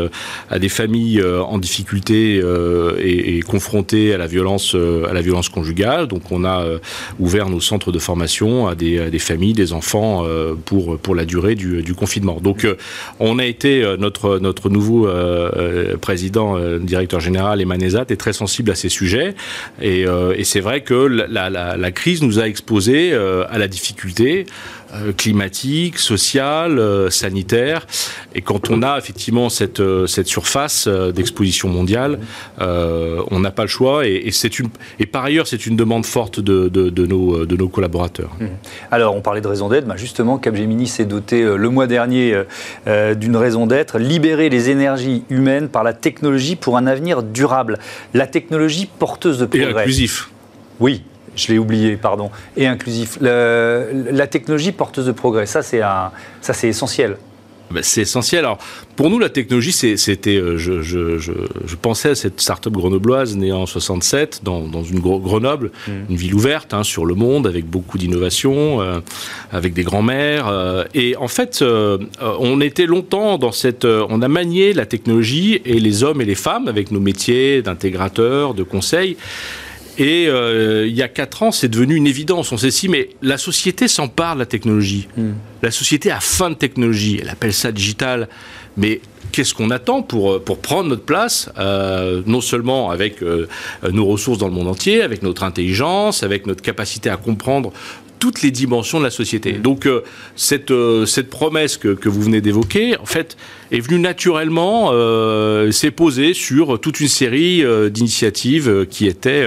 à 0.50 0.58
des 0.58 0.68
familles 0.68 1.22
en 1.24 1.58
difficulté 1.58 2.42
et, 2.98 3.40
confrontées 3.40 4.14
à 4.14 4.18
la 4.18 4.26
violence, 4.26 4.74
à 4.74 5.12
la 5.12 5.20
violence 5.20 5.48
conjugale. 5.48 6.06
Donc 6.06 6.30
on 6.30 6.44
a 6.44 6.64
ouvert 7.18 7.48
nos 7.48 7.60
centres 7.60 7.92
de 7.92 7.98
formation 7.98 8.66
à 8.66 8.74
des, 8.74 9.18
familles, 9.18 9.52
des 9.52 9.72
enfants 9.72 10.24
pour 10.64 10.98
pour 10.98 11.14
la 11.14 11.24
durée 11.24 11.54
du, 11.54 11.94
confinement. 11.94 12.38
Donc 12.40 12.66
on 13.20 13.38
a 13.38 13.44
été 13.44 13.84
notre 13.98 14.38
notre 14.38 14.68
nouveau 14.68 15.08
président, 16.00 16.58
directeur 16.78 17.20
général 17.20 17.60
Emmanuel 17.60 17.84
est 18.08 18.16
très 18.16 18.32
sensible 18.32 18.70
à 18.70 18.74
ces 18.74 18.88
sujets 18.88 19.34
et, 19.80 20.04
et 20.36 20.44
c'est 20.44 20.60
vrai 20.60 20.73
que 20.80 20.94
la, 20.94 21.90
crise 21.92 22.22
nous 22.22 22.38
a 22.38 22.46
exposés 22.48 23.12
euh, 23.12 23.44
à 23.50 23.58
la 23.58 23.68
difficulté 23.68 24.46
euh, 24.94 25.12
climatique, 25.12 25.98
sociale, 25.98 26.78
euh, 26.78 27.10
sanitaire. 27.10 27.86
Et 28.34 28.40
quand 28.40 28.70
on 28.70 28.82
a 28.82 28.98
effectivement 28.98 29.48
cette, 29.48 29.82
cette 30.06 30.26
surface 30.26 30.88
d'exposition 30.88 31.68
mondiale, 31.68 32.18
on 32.58 33.40
n'a 33.40 33.50
pas 33.50 33.62
le 33.62 33.68
choix. 33.68 34.06
Et, 34.06 34.30
c'est 34.30 34.58
une, 34.58 34.68
et 34.98 35.06
par 35.06 35.24
ailleurs, 35.24 35.46
c'est 35.46 35.66
une 35.66 35.76
demande 35.76 36.04
forte 36.04 36.40
de, 36.40 36.68
de, 36.68 37.06
nos, 37.06 37.46
de 37.46 37.56
nos 37.56 37.68
collaborateurs. 37.68 38.30
Mmh. 38.40 38.46
Alors, 38.90 39.14
on 39.14 39.20
parlait 39.20 39.40
de 39.40 39.48
raison 39.48 39.68
d'être. 39.68 39.86
Bah 39.86 39.96
justement, 39.96 40.38
Capgemini 40.38 40.86
s'est 40.88 41.04
doté 41.04 41.42
le 41.42 41.68
mois 41.68 41.86
dernier 41.86 42.34
d'une 42.86 43.36
raison 43.36 43.66
d'être 43.66 43.98
libérer 43.98 44.48
les 44.48 44.70
énergies 44.70 45.24
humaines 45.30 45.68
par 45.68 45.84
la 45.84 45.92
technologie 45.92 46.56
pour 46.56 46.76
un 46.76 46.86
avenir 46.86 47.22
durable. 47.22 47.78
La 48.14 48.26
technologie 48.26 48.88
porteuse 48.98 49.38
de 49.38 49.46
progrès. 49.46 49.70
Et 49.70 49.76
inclusif. 49.76 50.30
Oui, 50.80 51.02
je 51.36 51.52
l'ai 51.52 51.58
oublié, 51.58 51.96
pardon. 51.96 52.30
Et 52.56 52.66
inclusif. 52.66 53.18
la 53.20 54.26
technologie 54.26 54.72
porteuse 54.72 55.06
de 55.06 55.12
progrès, 55.12 55.46
ça 55.46 55.62
c'est 55.62 56.68
essentiel. 56.68 57.16
Ben, 57.70 57.82
c'est 57.82 58.02
essentiel. 58.02 58.44
Alors, 58.44 58.58
pour 58.94 59.10
nous, 59.10 59.18
la 59.18 59.30
technologie, 59.30 59.72
c'était. 59.72 60.36
Euh, 60.36 60.56
je, 60.56 61.76
pensais 61.80 62.10
à 62.10 62.14
cette 62.14 62.40
start-up 62.40 62.72
grenobloise 62.72 63.36
née 63.36 63.52
en 63.52 63.66
67 63.66 64.40
dans, 64.44 64.82
une 64.82 65.00
Grenoble, 65.00 65.70
mm. 65.88 65.92
une 66.10 66.16
ville 66.16 66.34
ouverte 66.34 66.72
hein, 66.72 66.84
sur 66.84 67.04
le 67.04 67.14
monde 67.14 67.46
avec 67.46 67.66
beaucoup 67.66 67.98
d'innovation, 67.98 68.80
euh, 68.80 69.00
avec 69.50 69.74
des 69.74 69.82
grands-mères. 69.82 70.46
Euh, 70.48 70.84
et 70.94 71.16
en 71.16 71.28
fait, 71.28 71.64
on 72.20 72.60
était 72.60 72.86
longtemps 72.86 73.38
dans 73.38 73.52
cette. 73.52 73.84
on 73.84 74.22
a 74.22 74.28
manié 74.28 74.72
la 74.72 74.86
technologie 74.86 75.60
et 75.64 75.80
les 75.80 76.04
hommes 76.04 76.20
et 76.20 76.24
les 76.24 76.34
femmes 76.34 76.68
avec 76.68 76.90
nos 76.90 77.00
métiers 77.00 77.62
d'intégrateurs, 77.62 78.54
de 78.54 78.62
conseils. 78.62 79.16
Et 79.98 80.26
euh, 80.28 80.86
il 80.86 80.94
y 80.94 81.02
a 81.02 81.08
quatre 81.08 81.42
ans, 81.42 81.52
c'est 81.52 81.68
devenu 81.68 81.94
une 81.94 82.06
évidence. 82.06 82.50
On 82.52 82.56
s'est 82.56 82.68
dit, 82.68 82.88
mais 82.88 83.10
la 83.22 83.38
société 83.38 83.86
s'empare 83.88 84.34
de 84.34 84.40
la 84.40 84.46
technologie. 84.46 85.08
Hmm. 85.16 85.32
La 85.62 85.70
société 85.70 86.10
a 86.10 86.20
faim 86.20 86.50
de 86.50 86.54
technologie. 86.54 87.18
Elle 87.20 87.28
appelle 87.28 87.52
ça 87.52 87.70
digital. 87.70 88.28
Mais 88.76 89.00
qu'est-ce 89.30 89.54
qu'on 89.54 89.70
attend 89.70 90.02
pour, 90.02 90.32
euh, 90.32 90.38
pour 90.40 90.58
prendre 90.58 90.88
notre 90.88 91.04
place, 91.04 91.48
euh, 91.58 92.22
non 92.26 92.40
seulement 92.40 92.90
avec 92.90 93.22
nos 93.22 94.06
ressources 94.06 94.38
dans 94.38 94.48
le 94.48 94.54
monde 94.54 94.68
entier, 94.68 95.02
avec 95.02 95.22
notre 95.22 95.44
intelligence, 95.44 96.22
avec 96.22 96.46
notre 96.46 96.62
capacité 96.62 97.08
à 97.08 97.16
comprendre 97.16 97.72
toutes 98.18 98.42
les 98.42 98.50
dimensions 98.50 98.98
de 98.98 99.04
la 99.04 99.10
société. 99.10 99.52
Hmm. 99.52 99.62
Donc 99.62 99.88
cette, 100.34 100.72
cette 101.06 101.30
promesse 101.30 101.76
que, 101.76 101.88
que 101.88 102.08
vous 102.08 102.22
venez 102.22 102.40
d'évoquer, 102.40 102.96
en 102.98 103.06
fait, 103.06 103.36
est 103.70 103.80
venu 103.80 103.98
naturellement 103.98 104.90
euh, 104.92 105.70
s'est 105.70 105.90
posé 105.90 106.34
sur 106.34 106.78
toute 106.80 107.00
une 107.00 107.08
série 107.08 107.64
euh, 107.64 107.90
d'initiatives 107.90 108.68
euh, 108.68 108.84
qui 108.84 109.06
étaient 109.06 109.44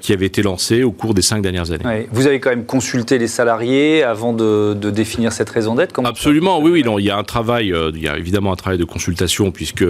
qui 0.00 0.12
avaient 0.12 0.26
été 0.26 0.42
lancées 0.42 0.82
au 0.82 0.90
cours 0.90 1.14
des 1.14 1.22
cinq 1.22 1.42
dernières 1.42 1.70
années. 1.70 2.06
Vous 2.12 2.26
avez 2.26 2.40
quand 2.40 2.50
même 2.50 2.64
consulté 2.64 3.18
les 3.18 3.28
salariés 3.28 4.02
avant 4.02 4.32
de, 4.32 4.74
définir 4.90 5.32
cette 5.32 5.50
raison 5.50 5.74
d'être 5.74 6.00
Absolument, 6.04 6.60
oui, 6.60 6.70
oui. 6.70 6.82
Non, 6.82 6.98
il 6.98 7.04
y 7.04 7.10
a 7.10 7.16
un 7.16 7.24
travail, 7.24 7.72
il 7.94 8.02
y 8.02 8.08
a 8.08 8.16
évidemment 8.18 8.52
un 8.52 8.56
travail 8.56 8.78
de 8.78 8.84
consultation 8.84 9.50
puisque 9.50 9.84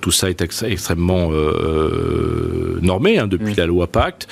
tout 0.00 0.10
ça 0.10 0.30
est 0.30 0.40
extrêmement 0.40 1.30
normé 2.82 3.18
hein, 3.18 3.26
depuis 3.26 3.54
la 3.54 3.66
loi 3.66 3.86
Pacte, 3.86 4.28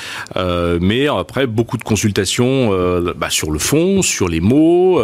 mais 0.81 1.07
après 1.09 1.47
beaucoup 1.47 1.77
de 1.77 1.85
consultations 1.85 2.71
bah, 3.17 3.31
sur 3.31 3.51
le 3.51 3.59
fond, 3.59 4.03
sur 4.03 4.29
les 4.29 4.41
mots, 4.41 5.01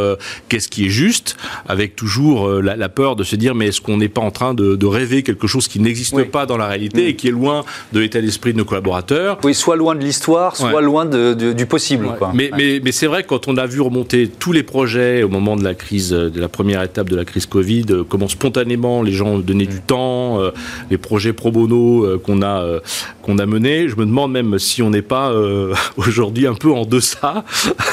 qu'est-ce 0.49 0.69
qui 0.69 0.87
est 0.87 0.91
juste, 0.91 1.37
avec 1.69 1.97
toujours 1.97 2.49
la 2.49 2.89
peur 2.89 3.14
de 3.17 3.25
se 3.25 3.37
dire 3.37 3.55
mais 3.55 3.69
est-ce 3.69 3.81
qu'on 3.81 3.97
n'est 3.97 4.09
pas 4.09 4.21
en 4.21 4.31
train 4.31 4.55
de, 4.55 4.85
rêver 4.85 5.23
quelque 5.23 5.47
chose 5.47 5.67
qui 5.67 5.81
n'existe 5.81 6.23
pas 6.25 6.45
dans 6.45 6.59
la 6.59 6.67
réalité 6.67 7.09
et 7.09 7.17
qui 7.17 7.29
est 7.29 7.33
loin 7.33 7.65
de 7.93 8.01
l'état 8.01 8.21
d'esprit 8.21 8.53
de 8.53 8.59
nos 8.59 8.65
collaborateurs? 8.65 9.39
Oui, 9.43 9.55
soit 9.55 9.77
loin 9.77 9.95
de 9.95 10.05
l'histoire, 10.05 10.57
soit 10.57 10.83
loin 10.83 11.07
du 11.07 11.67
possible. 11.67 12.09
Mais, 12.35 12.51
mais, 12.55 12.93
c'est 12.93 13.07
vrai 13.07 13.25
quand 13.25 13.49
on 13.49 13.57
a 13.57 13.67
vu 13.67 13.81
remonter 13.81 14.29
tous 14.29 14.53
les 14.53 14.63
projets 14.63 15.23
au 15.23 15.29
moment 15.29 15.57
de 15.57 15.65
la 15.65 15.75
crise, 15.75 16.11
de 16.11 16.41
la 16.41 16.49
première 16.49 16.83
étape 16.83 17.09
de 17.09 17.17
la 17.17 17.25
crise 17.25 17.47
Covid, 17.47 17.87
euh, 17.91 18.05
comment 18.09 18.29
spontanément 18.29 19.03
les 19.03 19.13
gens 19.13 19.39
donnaient 19.39 19.67
du 19.67 19.81
temps, 19.81 20.41
euh, 20.41 20.51
les 20.91 20.99
projets 20.99 21.33
pro 21.33 21.51
bono 21.51 22.05
euh, 22.05 22.19
qu'on 22.19 22.43
a 22.43 22.65
qu'on 23.23 23.39
a 23.39 23.47
menés, 23.47 23.89
je 23.89 23.97
me 23.97 24.05
demande 24.05 24.33
même 24.33 24.59
si 24.59 24.83
on 24.83 24.91
n'est 24.91 25.03
pas 25.03 25.33
aujourd'hui 25.97 26.47
un 26.47 26.55
peu 26.55 26.71
en 26.71 26.85
deçà. 26.85 27.45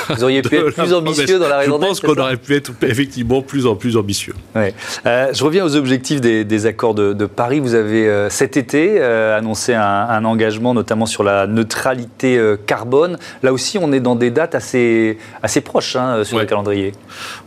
Vous 0.09 0.23
auriez 0.23 0.41
pu 0.41 0.55
être 0.55 0.71
plus 0.71 0.93
ambitieux 0.93 1.39
dans 1.39 1.47
la 1.47 1.59
raison 1.59 1.79
Je 1.81 1.87
pense 1.87 1.99
qu'on 2.01 2.15
aurait 2.15 2.37
pu 2.37 2.55
être 2.55 2.71
effectivement 2.81 3.41
plus 3.41 3.65
en 3.65 3.75
plus 3.75 3.97
ambitieux. 3.97 4.33
Ouais. 4.55 4.73
Je 5.05 5.43
reviens 5.43 5.65
aux 5.65 5.75
objectifs 5.75 6.21
des, 6.21 6.65
accords 6.65 6.95
de, 6.95 7.25
Paris. 7.25 7.59
Vous 7.59 7.75
avez 7.75 8.27
cet 8.29 8.57
été 8.57 9.01
annoncé 9.01 9.73
un, 9.73 10.25
engagement 10.25 10.73
notamment 10.73 11.05
sur 11.05 11.23
la 11.23 11.47
neutralité 11.47 12.39
carbone. 12.65 13.17
Là 13.43 13.53
aussi, 13.53 13.77
on 13.77 13.91
est 13.91 13.99
dans 13.99 14.15
des 14.15 14.29
dates 14.29 14.55
assez, 14.55 15.17
assez 15.41 15.61
proches 15.61 15.95
hein, 15.95 16.23
sur 16.23 16.39
le 16.39 16.45
calendrier. 16.45 16.93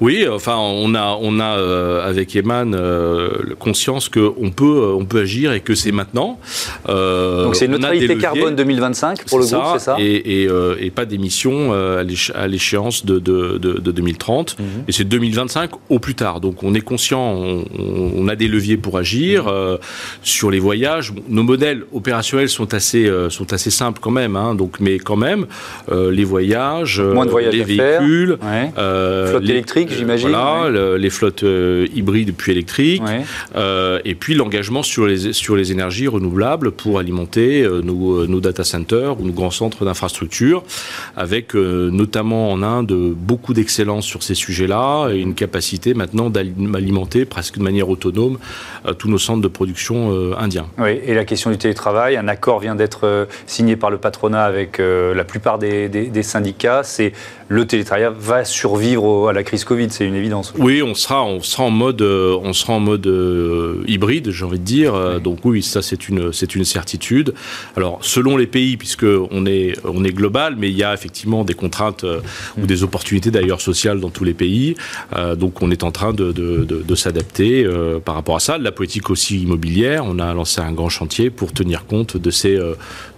Oui, 0.01 0.27
enfin, 0.31 0.57
on 0.59 0.95
a, 0.95 1.17
on 1.21 1.39
a 1.41 2.03
avec 2.05 2.35
Eman 2.37 2.77
conscience 3.59 4.09
qu'on 4.09 4.51
peut, 4.51 4.95
on 4.97 5.05
peut 5.05 5.21
agir 5.21 5.53
et 5.53 5.61
que 5.61 5.75
c'est 5.75 5.93
maintenant. 5.93 6.39
Donc 6.87 7.57
c'est 7.57 7.69
neutralité 7.69 8.19
carbone 8.19 8.57
2025 8.57 9.25
pour 9.27 9.39
le 9.39 9.47
groupe, 9.47 9.63
c'est 9.75 9.79
ça? 9.79 9.97
et, 9.99 10.49
et, 10.81 10.91
pas 10.91 11.05
d'émissions 11.05 11.73
à 11.73 12.47
l'échéance 12.47 13.05
de, 13.05 13.19
de, 13.19 13.59
de, 13.59 13.93
2030. 13.93 14.59
Mhm. 14.59 14.67
Et 14.89 14.93
c'est 14.93 15.05
2025 15.05 15.71
au 15.89 15.99
plus 15.99 16.15
tard. 16.15 16.41
Donc 16.41 16.63
on 16.63 16.75
est 16.75 16.81
conscient, 16.81 17.19
on, 17.45 18.29
a 18.29 18.37
des 18.37 18.49
leviers 18.49 18.77
pour 18.77 18.99
agir. 18.99 19.45
Mhm. 19.45 19.51
Euh, 19.53 19.77
sur 20.23 20.51
les 20.51 20.59
voyages, 20.59 21.13
nos 21.29 21.43
modèles 21.43 21.85
opérationnels 21.93 22.49
sont 22.49 22.75
assez, 22.75 23.07
euh, 23.07 23.31
sont 23.31 23.53
assez 23.53 23.71
simples 23.71 24.01
quand 24.01 24.11
même. 24.11 24.37
Hein, 24.37 24.55
donc, 24.55 24.81
mais 24.81 24.99
quand 24.99 25.17
même, 25.17 25.47
euh, 25.91 26.11
les 26.11 26.25
voyages, 26.25 27.01
les 27.01 27.65
véhicules, 27.65 28.39
flotte 28.39 29.49
électrique, 29.49 29.91
j'imagine. 29.97 30.31
Voilà, 30.31 30.97
les 30.97 31.11
flottes 31.11 31.45
hybrides 31.95 32.35
puis 32.37 32.53
électriques. 32.53 33.03
et 34.05 34.15
puis 34.15 34.35
l'engagement 34.35 34.83
sur 34.83 35.07
les, 35.07 35.33
sur 35.33 35.57
les 35.57 35.73
énergies 35.73 36.09
renouvelables 36.09 36.71
pour 36.73 36.99
alimenter 36.99 37.67
nos, 37.83 38.27
nos 38.27 38.41
data 38.41 38.65
centers 38.65 39.21
ou 39.21 39.25
nos 39.25 39.33
grands 39.33 39.51
centres 39.51 39.85
d'infrastructure 39.85 40.65
avec 41.17 41.55
notamment 41.55 42.51
en 42.51 42.63
Inde 42.63 42.93
beaucoup 43.15 43.55
d'excellence 43.55 44.05
sur 44.05 44.23
ces 44.23 44.35
sujets-là 44.35 45.11
et 45.11 45.19
une 45.19 45.35
capacité 45.35 45.95
maintenant 45.95 46.31
d'alimenter 46.31 47.25
presque 47.35 47.59
de 47.59 47.65
manière 47.65 47.89
autonome 47.89 48.39
euh, 48.87 48.93
tous 48.93 49.09
nos 49.09 49.19
centres 49.19 49.43
de 49.43 49.49
production 49.49 50.13
euh, 50.13 50.37
indiens. 50.39 50.67
Oui, 50.79 51.01
et 51.05 51.15
la 51.15 51.25
question 51.25 51.51
du 51.51 51.59
télétravail, 51.59 52.17
un 52.17 52.29
accord 52.29 52.61
vient 52.61 52.77
d'être 52.77 53.09
euh, 53.09 53.27
signé 53.47 53.75
par 53.75 53.91
le 53.91 53.99
patronat 53.99 54.45
avec 54.45 54.79
la 54.79 55.25
plupart 55.25 55.59
des, 55.59 56.23
syndicats. 56.23 56.83
Le 57.49 57.67
télétravail 57.67 58.11
va 58.17 58.45
survivre 58.45 59.29
à 59.29 59.33
la 59.33 59.43
crise 59.43 59.65
Covid, 59.65 59.89
c'est 59.91 60.07
une 60.07 60.15
évidence. 60.15 60.53
Oui, 60.59 60.83
on 60.83 60.95
sera, 60.95 61.25
on 61.25 61.41
sera 61.41 61.65
en 61.65 61.71
mode, 61.71 62.03
euh, 62.03 62.39
on 62.43 62.53
sera 62.53 62.75
en 62.75 62.81
mode 62.81 63.07
euh, 63.07 63.83
hybride, 63.87 64.31
j'ai 64.31 64.45
envie 64.45 64.59
de 64.59 64.65
dire. 64.65 64.95
Euh, 64.95 65.19
donc 65.19 65.41
oui, 65.45 65.63
ça 65.63 65.83
c'est 65.83 66.09
une, 66.09 66.33
c'est 66.33 66.55
une 66.55 66.65
certitude. 66.65 67.35
Alors 67.77 67.99
selon 68.03 68.37
les 68.37 68.47
pays, 68.47 68.77
puisque 68.77 69.07
on 69.31 69.47
est, 69.47 69.75
on 69.85 70.05
est 70.05 70.13
global, 70.13 70.57
mais 70.59 70.71
il 70.71 70.77
y 70.77 70.85
a 70.85 70.95
effectivement 70.95 71.45
des 71.45 71.55
contraintes 71.55 72.05
ou 72.59 72.67
des 72.67 72.83
opportunités 72.83 73.31
d'ailleurs 73.31 73.61
sociales 73.61 74.01
dans 74.01 74.11
tous 74.11 74.25
les 74.25 74.35
pays. 74.35 74.75
donc 75.37 75.63
on 75.63 75.71
est 75.71 75.85
en 75.85 75.91
train 75.91 76.13
de, 76.13 76.33
de, 76.33 76.65
de, 76.65 76.95
s'adapter 76.95 77.67
par 78.05 78.15
rapport 78.15 78.37
à 78.37 78.41
ça. 78.41 78.59
La 78.59 78.73
politique 78.73 79.11
aussi 79.11 79.43
immobilière, 79.43 80.05
on 80.07 80.19
a 80.19 80.33
lancé 80.35 80.61
un 80.61 80.73
grand 80.73 80.89
chantier 80.89 81.31
pour 81.31 81.53
tenir 81.53 81.87
compte 81.87 82.17
de 82.17 82.31
ces 82.31 82.59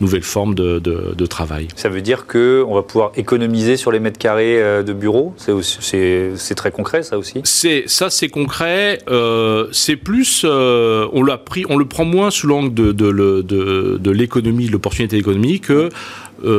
nouvelles 0.01 0.23
formes 0.23 0.55
de, 0.55 0.79
de, 0.79 1.27
travail. 1.27 1.69
Ça 1.77 1.89
veut 1.89 2.03
dire 2.03 2.27
que 2.27 2.65
on 2.69 2.75
va 2.75 2.83
pouvoir 2.83 3.13
économiser 3.17 3.77
sur 3.77 3.91
les 3.91 4.01
mètres 4.01 4.16
carrés 4.19 4.61
euh, 4.63 4.83
de 4.83 4.93
bureau 4.93 5.35
C'est 5.37 6.55
très 6.57 6.71
concret, 6.71 7.03
ça 7.03 7.19
aussi 7.19 7.41
Ça, 7.45 8.11
c'est 8.11 8.29
concret. 8.29 8.99
Euh, 9.09 9.67
c'est 9.73 9.97
plus. 9.97 10.43
Euh, 10.45 11.09
on, 11.13 11.25
pris, 11.45 11.65
on 11.69 11.77
le 11.77 11.85
prend 11.85 12.05
moins 12.05 12.31
sous 12.31 12.47
l'angle 12.47 12.73
de, 12.75 14.11
l'économie, 14.11 14.67
de 14.67 14.73
l'opportunité 14.73 15.17
économique 15.17 15.67
que. 15.67 15.89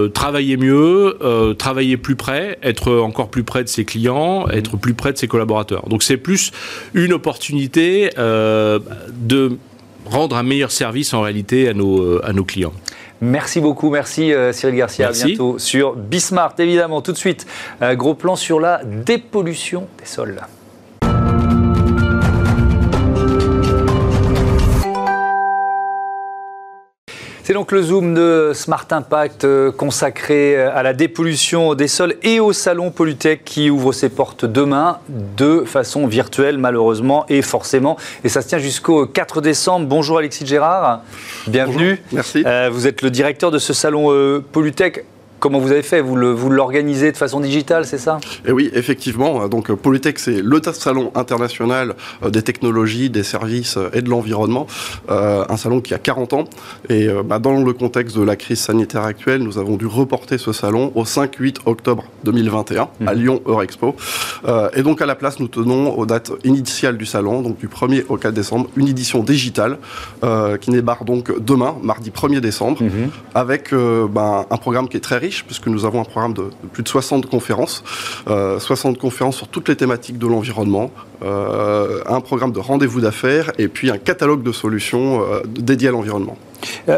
travailler 0.10 0.58
mieux, 0.58 1.18
travailler 1.58 1.98
plus 1.98 2.16
près, 2.16 2.58
être 2.64 2.92
encore 2.92 3.30
plus 3.30 3.44
près 3.44 3.64
de 3.64 3.70
ses 3.70 3.86
clients, 3.86 4.48
être 4.50 4.78
plus 4.78 4.94
près 4.94 5.14
de 5.14 5.18
ses 5.18 5.28
collaborateurs. 5.28 5.88
Donc 5.90 6.04
c'est 6.04 6.18
plus 6.18 6.52
une 6.94 7.14
opportunité 7.14 8.10
de 8.18 9.58
rendre 10.06 10.36
un 10.36 10.44
meilleur 10.44 10.72
service 10.72 11.14
en 11.14 11.22
réalité 11.22 11.70
à 11.70 11.74
nos 11.74 12.44
clients. 12.46 12.74
Merci 13.22 13.62
beaucoup, 13.62 13.90
merci 13.90 14.34
euh, 14.34 14.52
Cyril 14.54 14.76
Garcia. 14.76 15.08
À 15.08 15.12
bientôt 15.12 15.58
sur 15.58 15.96
Bismart, 15.96 16.54
évidemment. 16.60 17.02
Tout 17.02 17.14
de 17.14 17.18
suite, 17.18 17.48
euh, 17.82 17.96
gros 17.96 18.14
plan 18.14 18.36
sur 18.36 18.60
la 18.60 18.82
dépollution 18.84 19.88
des 20.00 20.06
sols. 20.06 20.42
C'est 27.48 27.54
donc 27.54 27.72
le 27.72 27.82
Zoom 27.82 28.14
de 28.14 28.52
Smart 28.54 28.86
Impact 28.92 29.46
euh, 29.46 29.72
consacré 29.72 30.58
euh, 30.58 30.70
à 30.76 30.84
la 30.84 30.92
dépollution 30.92 31.76
des 31.76 31.88
sols 31.88 32.16
et 32.22 32.42
au 32.42 32.52
salon 32.52 32.92
Polytech 32.92 33.46
qui 33.46 33.70
ouvre 33.70 33.94
ses 33.94 34.10
portes 34.10 34.44
demain 34.44 34.98
de 35.08 35.64
façon 35.66 36.08
virtuelle 36.08 36.58
malheureusement 36.58 37.26
et 37.30 37.42
forcément. 37.42 37.96
Et 38.26 38.28
ça 38.28 38.42
se 38.42 38.50
tient 38.50 38.58
jusqu'au 38.58 39.06
4 39.06 39.40
décembre. 39.40 39.88
Bonjour 39.88 40.18
Alexis 40.18 40.46
Gérard, 40.46 41.04
bienvenue. 41.48 42.04
merci. 42.12 42.44
Euh, 42.46 42.70
vous 42.70 42.86
êtes 42.86 43.02
le 43.02 43.10
directeur 43.10 43.50
de 43.50 43.60
ce 43.60 43.72
salon 43.72 44.44
Polytech. 44.52 45.06
Comment 45.40 45.60
vous 45.60 45.72
avez 45.72 45.84
fait 45.84 46.02
Vous 46.02 46.16
l'organisez 46.16 47.12
de 47.12 47.18
façon 47.18 47.40
digitale, 47.40 47.86
c'est 47.86 48.00
ça? 48.00 48.20
Et 48.24 48.50
eh 48.50 48.52
oui, 48.52 48.72
effectivement. 48.74 49.48
Donc 49.48 49.72
Polytech, 49.72 50.18
c'est 50.18 50.42
le 50.42 50.60
salon 50.74 51.12
international 51.16 51.96
euh, 52.24 52.30
des 52.30 52.42
technologies, 52.42 53.10
des 53.10 53.24
services 53.24 53.78
euh, 53.78 53.90
et 53.94 54.02
de 54.02 54.10
l'environnement. 54.10 54.66
Euh, 55.10 55.46
un 55.48 55.58
salon 55.58 55.80
qui 55.80 55.94
a 55.94 56.00
40 56.00 56.34
ans. 56.34 56.46
Et 56.90 57.08
bah, 57.24 57.40
dans 57.40 57.64
le 57.64 57.74
contexte 57.74 58.18
de 58.18 58.24
la 58.24 58.36
crise 58.36 58.60
sanitaire 58.60 59.04
actuelle, 59.04 59.44
nous 59.44 59.60
avons 59.60 59.76
dû 59.76 59.86
reporter 59.86 60.40
ce 60.40 60.52
salon 60.54 60.92
au 60.96 61.04
5-8 61.04 61.58
octobre 61.66 62.06
2021 62.24 62.90
à 63.06 63.14
mhm. 63.14 63.22
Lyon 63.22 63.42
Eurexpo. 63.46 63.96
et 64.74 64.82
donc 64.82 65.02
à 65.02 65.06
la 65.06 65.16
place, 65.16 65.40
nous 65.40 65.48
tenons 65.48 65.98
aux 65.98 66.06
dates 66.06 66.32
initiales 66.44 66.98
du 66.98 67.06
salon, 67.06 67.42
donc 67.42 67.58
du 67.58 67.68
1er 67.68 68.06
au 68.10 68.18
4 68.18 68.34
décembre, 68.34 68.70
une 68.76 68.88
édition 68.88 69.24
digitale 69.24 69.78
qui 70.62 70.72
débarque 70.72 71.06
donc 71.06 71.40
demain, 71.40 71.76
mardi 71.82 72.10
1er 72.10 72.40
décembre, 72.40 72.82
mhm. 72.84 73.10
avec 73.36 73.74
bah, 74.10 74.46
un 74.50 74.58
programme 74.58 74.88
qui 74.88 74.98
est 74.98 75.02
très 75.02 75.18
riche 75.18 75.27
puisque 75.46 75.68
nous 75.68 75.86
avons 75.86 76.02
un 76.02 76.06
programme 76.06 76.34
de, 76.34 76.50
plus 76.72 76.84
de 76.84 76.88
60 76.88 77.26
conférences, 77.28 77.84
60 78.26 78.96
euh, 78.96 79.00
conférences 79.00 79.38
sur 79.38 79.48
toutes 79.48 79.70
les 79.70 79.76
thématiques 79.76 80.18
de 80.18 80.28
l'environnement, 80.28 80.92
euh, 81.24 82.02
un 82.06 82.22
programme 82.22 82.52
de 82.52 82.60
rendez-vous 82.60 83.02
d'affaires 83.02 83.52
et 83.58 83.68
puis 83.68 83.90
un 83.90 83.98
catalogue 83.98 84.44
de 84.44 84.52
solutions 84.52 85.22
euh, 85.22 85.42
dédiées 85.48 85.90
à 85.90 85.92
l'environnement. 85.92 86.38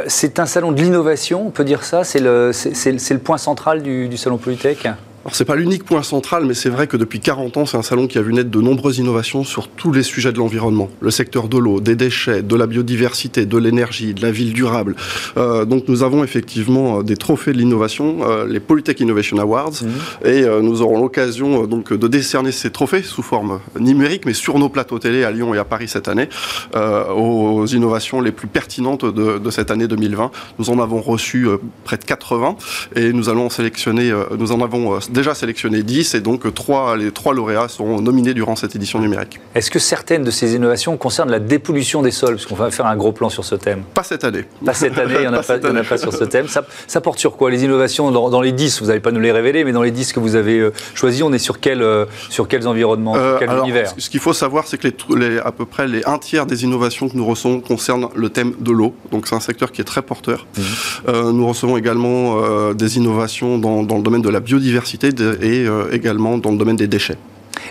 c'est 0.07 0.39
un 0.39 0.45
salon 0.45 0.71
de 0.71 0.81
l'innovation, 0.81 1.48
on 1.48 1.51
peut 1.51 1.63
dire 1.63 1.83
ça? 1.83 2.03
C'est 2.03 2.19
le, 2.19 3.17
point 3.17 3.38
central 3.38 3.81
du, 3.81 4.07
du 4.07 4.17
salon 4.17 4.38
Polytech? 4.38 4.88
Alors 5.25 5.35
c'est 5.35 5.43
pas 5.43 5.57
l'unique 5.57 5.83
point 5.83 6.01
central, 6.01 6.45
mais 6.45 6.53
c'est 6.53 6.69
vrai 6.69 6.88
que 6.88 6.95
depuis 6.95 7.19
40 7.19 7.57
ans, 7.57 7.65
c'est 7.65 7.75
un 7.75 7.81
salon 7.81 8.07
qui 8.07 8.17
a 8.17 8.21
vu 8.21 8.33
naître 8.33 8.49
de 8.49 8.61
nombreuses 8.61 8.99
innovations 8.99 9.43
sur 9.43 9.67
tous 9.67 9.91
les 9.91 10.01
sujets 10.01 10.31
de 10.31 10.38
l'environnement. 10.38 10.89
Le 11.01 11.11
secteur 11.11 11.49
de 11.49 11.57
l'eau, 11.57 11.81
des 11.81 11.97
déchets, 11.97 12.41
de 12.41 12.55
la 12.55 12.67
biodiversité, 12.67 13.45
de 13.45 13.57
l'énergie, 13.57 14.13
de 14.13 14.21
la 14.21 14.31
ville 14.31 14.53
durable. 14.53 14.95
Euh, 15.35 15.65
donc 15.65 15.89
nous 15.89 16.03
avons 16.03 16.23
effectivement 16.23 16.99
euh, 16.99 17.03
des 17.03 17.17
trophées 17.17 17.51
de 17.51 17.57
l'innovation, 17.57 18.19
euh, 18.21 18.47
les 18.47 18.61
Polytech 18.61 19.01
Innovation 19.01 19.38
Awards, 19.39 19.83
mmh. 19.83 20.27
et 20.27 20.45
nous 20.61 20.81
aurons 20.81 21.01
l'occasion 21.01 21.65
donc 21.65 21.91
de 21.91 22.07
décerner 22.07 22.53
ces 22.53 22.69
trophées 22.69 23.03
sous 23.03 23.21
forme 23.21 23.59
numérique, 23.77 24.25
mais 24.25 24.33
sur 24.33 24.57
nos 24.57 24.69
plateaux 24.69 24.99
télé 24.99 25.25
à 25.25 25.31
Lyon 25.31 25.53
et 25.53 25.57
à 25.57 25.65
Paris 25.65 25.89
cette 25.89 26.07
année, 26.07 26.29
aux 26.75 27.65
innovations 27.65 28.21
les 28.21 28.31
plus 28.31 28.47
pertinentes 28.47 29.05
de, 29.05 29.38
de, 29.38 29.49
cette 29.49 29.71
année 29.71 29.88
2020. 29.88 30.31
Nous 30.59 30.69
en 30.69 30.79
avons 30.79 31.01
reçu 31.01 31.47
près 31.83 31.97
de 31.97 32.05
80, 32.05 32.55
et 32.95 33.11
nous 33.11 33.29
allons 33.29 33.49
sélectionner, 33.49 34.13
nous 34.38 34.51
en 34.51 34.61
avons 34.61 34.99
déjà 35.12 35.34
sélectionné 35.34 35.84
10 35.84 36.16
et 36.16 36.22
donc 36.22 36.54
3, 36.54 36.98
les 36.98 37.12
3 37.12 37.34
lauréats 37.34 37.68
seront 37.68 38.01
nominés 38.01 38.34
durant 38.34 38.56
cette 38.56 38.75
édition 38.75 39.00
numérique. 39.00 39.39
Est-ce 39.56 39.72
que 39.72 39.80
certaines 39.80 40.24
de 40.24 40.32
ces 40.32 40.56
innovations 40.56 40.98
concernent 40.98 41.32
la 41.32 41.39
dépollution 41.39 42.01
des 42.01 42.12
sols? 42.12 42.36
Parce 42.36 42.46
qu'on 42.46 42.56
va 42.56 42.72
faire 42.72 42.86
un 42.86 42.96
gros 42.96 43.12
plan 43.12 43.30
sur 43.30 43.46
ce 43.46 43.56
thème. 43.56 43.84
Pas 43.94 44.04
cette 44.04 44.24
année. 44.24 44.46
Pas 44.66 44.74
cette 44.74 44.98
année, 44.98 45.16
il 45.16 45.22
n'y 45.22 45.28
en, 45.28 45.34
a 45.34 45.44
pas, 45.84 45.98
sur 45.98 46.13
ce 46.13 46.24
thème. 46.24 46.48
Ça, 46.48 47.01
porte 47.01 47.20
sur 47.20 47.38
quoi? 47.38 47.50
Les 47.51 47.63
innovations 47.63 48.12
dans, 48.12 48.42
les 48.42 48.51
10, 48.51 48.82
vous 48.82 48.88
n'allez 48.88 49.00
pas 49.00 49.12
nous 49.12 49.20
les 49.20 49.32
révéler, 49.32 49.63
mais 49.63 49.72
dans 49.72 49.82
les 49.82 49.92
10 49.92 50.13
que 50.13 50.20
vous 50.20 50.36
avez 50.36 50.60
euh, 50.60 50.74
choisis, 50.94 51.24
on 51.24 51.34
est 51.34 51.39
sur, 51.39 51.60
quel, 51.60 51.82
euh, 51.82 52.06
sur 52.30 52.48
quels 52.48 52.68
environnements, 52.68 53.16
sur 53.16 53.39
quel 53.39 53.50
euh, 53.50 53.62
univers? 53.62 53.94
Ce 53.98 54.10
qu'il 54.10 54.20
faut 54.20 54.34
savoir, 54.34 54.68
c'est 54.68 54.78
que 54.78 54.88
les, 55.16 55.39
à 55.39 55.51
peu 55.51 55.66
près 55.66 55.88
les 55.88 56.01
un 56.06 56.18
tiers 56.18 56.46
des 56.46 56.63
innovations 56.63 57.10
que 57.10 57.16
nous 57.16 57.25
recevons 57.25 57.60
concernent 57.60 58.10
le 58.16 58.30
thème 58.30 58.54
de 58.60 58.72
l'eau. 58.72 58.94
Donc 59.12 59.28
c'est 59.28 59.36
un 59.36 59.39
secteur 59.39 59.72
qui 59.72 59.82
est 59.82 59.86
très 59.86 60.01
porteur. 60.01 60.48
Mmh. 60.58 61.32
nous 61.32 61.48
recevons 61.48 61.78
également 61.78 62.74
des 62.74 62.98
innovations 62.98 63.58
dans, 63.58 63.84
dans 63.84 63.98
le 63.98 64.04
domaine 64.04 64.22
de 64.22 64.30
la 64.30 64.39
biodiversité 64.39 64.99
et 65.03 65.65
euh, 65.68 65.89
également 65.91 66.38
dans 66.38 66.51
le 66.51 66.58
domaine 66.58 66.75
des 66.75 66.88
déchets. 66.88 67.18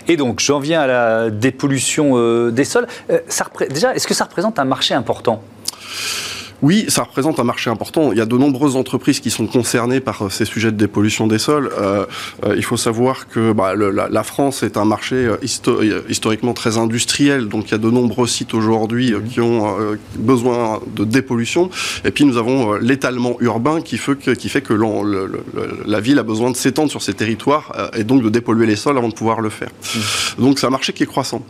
Et 0.07 0.17
donc, 0.17 0.39
j'en 0.39 0.59
viens 0.59 0.81
à 0.81 0.87
la 0.87 1.29
dépollution 1.29 2.11
euh, 2.15 2.51
des 2.51 2.65
sols. 2.65 2.87
Euh, 3.09 3.19
déjà, 3.69 3.95
est-ce 3.95 4.07
que 4.07 4.13
ça 4.13 4.25
représente 4.25 4.59
un 4.59 4.65
marché 4.65 4.93
important? 4.93 5.41
Oui, 6.61 6.85
ça 6.89 7.03
représente 7.03 7.39
un 7.39 7.43
marché 7.43 7.69
important. 7.69 8.11
Il 8.11 8.17
y 8.17 8.21
a 8.21 8.25
de 8.25 8.37
nombreuses 8.37 8.75
entreprises 8.75 9.19
qui 9.19 9.29
sont 9.29 9.47
concernées 9.47 10.01
par 10.01 10.23
euh, 10.23 10.29
ces 10.29 10.45
sujets 10.45 10.71
de 10.71 10.77
dépollution 10.77 11.27
des 11.27 11.39
sols. 11.39 11.69
Euh, 11.79 12.05
euh, 12.45 12.55
il 12.57 12.63
faut 12.63 12.77
savoir 12.77 13.27
que 13.27 13.53
bah, 13.53 13.75
le, 13.75 13.91
la, 13.91 14.09
la, 14.09 14.23
France 14.23 14.63
est 14.63 14.75
un 14.77 14.85
marché 14.85 15.15
euh, 15.15 15.37
histo 15.41 15.79
historiquement 16.09 16.53
très 16.53 16.77
industriel, 16.77 17.47
donc 17.47 17.67
il 17.67 17.71
y 17.71 17.75
a 17.75 17.77
de 17.77 17.89
nombreux 17.89 18.27
sites 18.27 18.53
aujourd'hui 18.53 19.13
qui 19.29 19.39
ont 19.39 19.77
besoin 20.15 20.81
de 20.95 21.05
dépollution. 21.05 21.69
Et 22.03 22.11
puis 22.11 22.25
nous 22.25 22.37
avons 22.37 22.73
l'étalement 22.73 23.37
urbain 23.39 23.81
qui 23.81 23.97
fait 23.97 24.15
que, 24.15 24.31
qui 24.31 24.49
fait 24.49 24.61
que 24.61 24.73
le, 24.73 25.25
le, 25.25 25.43
la 25.85 25.99
ville 25.99 26.19
a 26.19 26.23
besoin 26.23 26.51
de 26.51 26.55
s'étendre 26.55 26.89
sur 26.89 27.01
ses 27.01 27.13
territoires 27.13 27.91
et 27.95 28.03
donc 28.03 28.21
de 28.23 28.29
dépolluer 28.29 28.65
les 28.65 28.75
sols 28.75 28.97
avant 28.97 29.09
de 29.09 29.13
pouvoir 29.13 29.41
le 29.41 29.49
faire. 29.49 29.69
Mmh. 29.69 30.41
Donc 30.41 30.59
c'est 30.59 30.67
un 30.67 30.71
marché 30.71 30.93
qui 30.93 31.03
est 31.03 31.07
croissant. 31.07 31.43